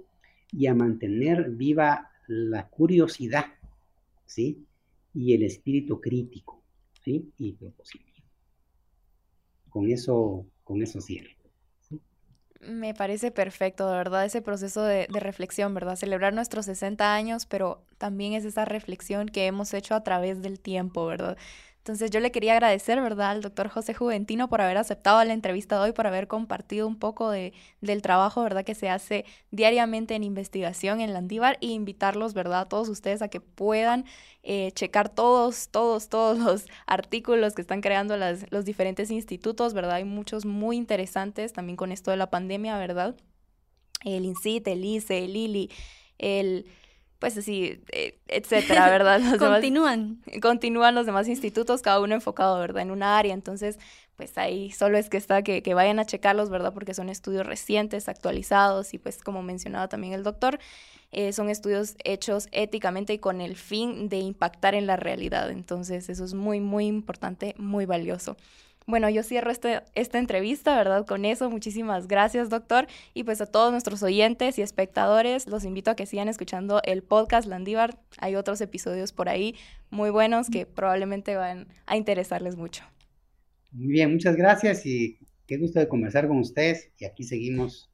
y 0.52 0.67
a 0.67 0.74
mantener 0.74 1.50
viva 1.50 2.10
la 2.28 2.67
curiosidad, 2.67 3.46
¿sí? 4.27 4.67
Y 5.13 5.33
el 5.33 5.43
espíritu 5.43 5.99
crítico, 5.99 6.61
¿sí? 7.03 7.31
Y 7.39 7.53
propositivo. 7.53 8.27
Con 9.69 9.89
eso, 9.89 10.45
con 10.63 10.83
eso 10.83 11.01
cierro. 11.01 11.31
Me 12.59 12.93
parece 12.93 13.31
perfecto, 13.31 13.87
de 13.87 13.97
verdad, 13.97 14.25
ese 14.25 14.41
proceso 14.41 14.83
de, 14.83 15.07
de, 15.11 15.19
reflexión, 15.19 15.73
¿verdad? 15.73 15.95
Celebrar 15.95 16.33
nuestros 16.33 16.65
60 16.65 17.13
años, 17.13 17.45
pero 17.45 17.85
también 17.99 18.33
es 18.33 18.45
esa 18.45 18.65
reflexión 18.65 19.29
que 19.29 19.45
hemos 19.45 19.73
hecho 19.75 19.93
a 19.93 20.03
través 20.03 20.41
del 20.41 20.59
tiempo, 20.59 21.05
¿verdad? 21.05 21.37
Entonces 21.88 22.12
yo 22.12 22.19
le 22.19 22.34
quería 22.34 22.52
agradecer, 22.52 23.00
¿verdad?, 23.00 23.30
al 23.30 23.41
doctor 23.41 23.69
José 23.69 23.93
Juventino 23.93 24.50
por 24.50 24.60
haber 24.60 24.76
aceptado 24.76 25.23
la 25.23 25.32
entrevista 25.32 25.78
de 25.78 25.84
hoy, 25.84 25.91
por 25.93 26.06
haber 26.06 26.28
compartido 26.28 26.86
un 26.86 27.00
poco 27.00 27.32
de, 27.32 27.54
del 27.80 28.02
trabajo, 28.02 28.43
¿verdad?, 28.43 28.65
que 28.65 28.76
se 28.76 28.89
hace 28.89 29.23
diariamente 29.52 30.13
en 30.13 30.26
investigación 30.26 31.00
en 31.00 31.13
Landívar 31.13 31.58
e 31.62 31.67
invitarlos, 31.67 32.34
¿verdad?, 32.34 32.60
a 32.60 32.65
todos 32.67 32.89
ustedes 32.89 33.21
a 33.21 33.30
que 33.30 33.39
puedan 33.39 34.04
eh, 34.43 34.73
checar 34.73 35.08
todos, 35.08 35.69
todos, 35.69 36.10
todos 36.10 36.38
los 36.45 36.65
artículos 36.88 37.56
que 37.56 37.62
están 37.62 37.80
creando 37.80 38.17
las, 38.17 38.52
los 38.52 38.65
diferentes 38.65 39.10
institutos, 39.10 39.73
¿verdad? 39.73 39.93
Hay 39.93 40.04
muchos 40.04 40.45
muy 40.45 40.76
interesantes 40.76 41.54
también 41.54 41.78
con 41.78 41.93
esto 41.93 42.12
de 42.12 42.17
la 42.17 42.30
pandemia, 42.30 42.78
¿verdad? 42.78 43.15
El 44.04 44.26
INCIT, 44.26 44.67
el 44.67 44.84
ICE, 44.84 45.23
el 45.23 45.38
ILI, 45.38 45.71
el 46.17 46.65
pues 47.19 47.38
así, 47.38 47.82
eh, 47.91 48.19
etcétera, 48.27 48.89
¿verdad? 48.89 49.21
continúan. 49.39 50.21
continúan 50.41 50.95
los 50.95 51.06
demás 51.06 51.27
institutos, 51.27 51.82
cada 51.82 51.99
uno 51.99 52.13
enfocado, 52.13 52.60
¿verdad? 52.60 52.84
En 52.84 52.91
una 52.91 53.17
área. 53.17 53.34
Entonces, 53.34 53.80
pues 54.15 54.38
ahí 54.38 54.71
solo 54.71 54.97
es 54.97 55.10
que 55.10 55.17
está 55.17 55.41
que, 55.41 55.62
que, 55.63 55.73
vayan 55.73 55.99
a 55.99 56.06
checarlos, 56.06 56.49
¿verdad? 56.49 56.73
Porque 56.73 56.93
son 56.93 57.10
estudios 57.10 57.45
recientes, 57.45 58.10
actualizados 58.10 58.93
y 58.93 58.97
pues 58.97 59.23
como 59.23 59.43
mencionaba 59.43 59.88
también 59.88 60.13
el 60.13 60.23
doctor, 60.23 60.60
eh, 61.12 61.32
son 61.32 61.49
estudios 61.49 61.95
hechos 62.03 62.47
éticamente 62.51 63.13
y 63.13 63.19
con 63.19 63.39
el 63.39 63.56
fin 63.56 64.10
de 64.10 64.17
impactar 64.17 64.75
en 64.75 64.88
la 64.88 64.97
realidad. 64.97 65.49
Entonces, 65.51 66.10
eso 66.10 66.25
es 66.25 66.34
muy, 66.34 66.60
muy 66.60 66.86
importante, 66.86 67.56
muy 67.58 67.86
valioso. 67.86 68.36
Bueno, 68.89 69.10
yo 69.10 69.21
cierro 69.21 69.52
este, 69.52 69.82
esta 69.95 70.17
entrevista, 70.17 70.78
¿verdad? 70.78 71.06
Con 71.06 71.26
eso, 71.26 71.50
muchísimas 71.50 72.08
gracias, 72.08 72.50
doctor. 72.50 72.88
Y 73.13 73.26
pues 73.26 73.41
a 73.41 73.45
todos 73.45 73.69
nuestros 73.69 74.02
oyentes 74.02 74.58
y 74.58 74.62
espectadores, 74.62 75.45
los 75.47 75.65
invito 75.65 75.91
a 75.91 75.95
que 75.97 76.06
sigan 76.06 76.30
escuchando 76.30 76.80
el 76.86 77.04
podcast 77.04 77.50
Landívar. 77.50 78.00
Hay 78.17 78.36
otros 78.36 78.62
episodios 78.62 79.12
por 79.12 79.28
ahí 79.28 79.56
muy 79.89 80.10
buenos 80.10 80.50
que 80.50 80.65
probablemente 80.65 81.36
van 81.36 81.67
a 81.86 81.97
interesarles 81.97 82.56
mucho. 82.56 82.86
Muy 83.73 83.88
bien, 83.88 84.13
muchas 84.13 84.38
gracias 84.38 84.86
y 84.86 85.19
qué 85.47 85.58
gusto 85.58 85.80
de 85.80 85.89
conversar 85.89 86.30
con 86.30 86.38
ustedes. 86.38 86.89
Y 86.97 87.04
aquí 87.04 87.23
seguimos 87.23 87.91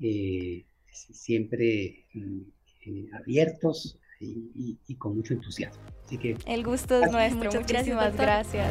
eh, 0.00 0.66
siempre 0.92 2.04
mm, 2.12 2.40
eh, 2.84 3.08
abiertos 3.14 3.98
y, 4.20 4.78
y, 4.86 4.94
con 4.96 5.16
mucho 5.16 5.32
entusiasmo. 5.32 5.82
Así 6.04 6.18
que 6.18 6.36
el 6.46 6.62
gusto 6.62 7.02
es 7.02 7.10
nuestro. 7.10 7.44
Muchas 7.44 7.62
Muchísimas 7.62 8.14
gracias. 8.14 8.70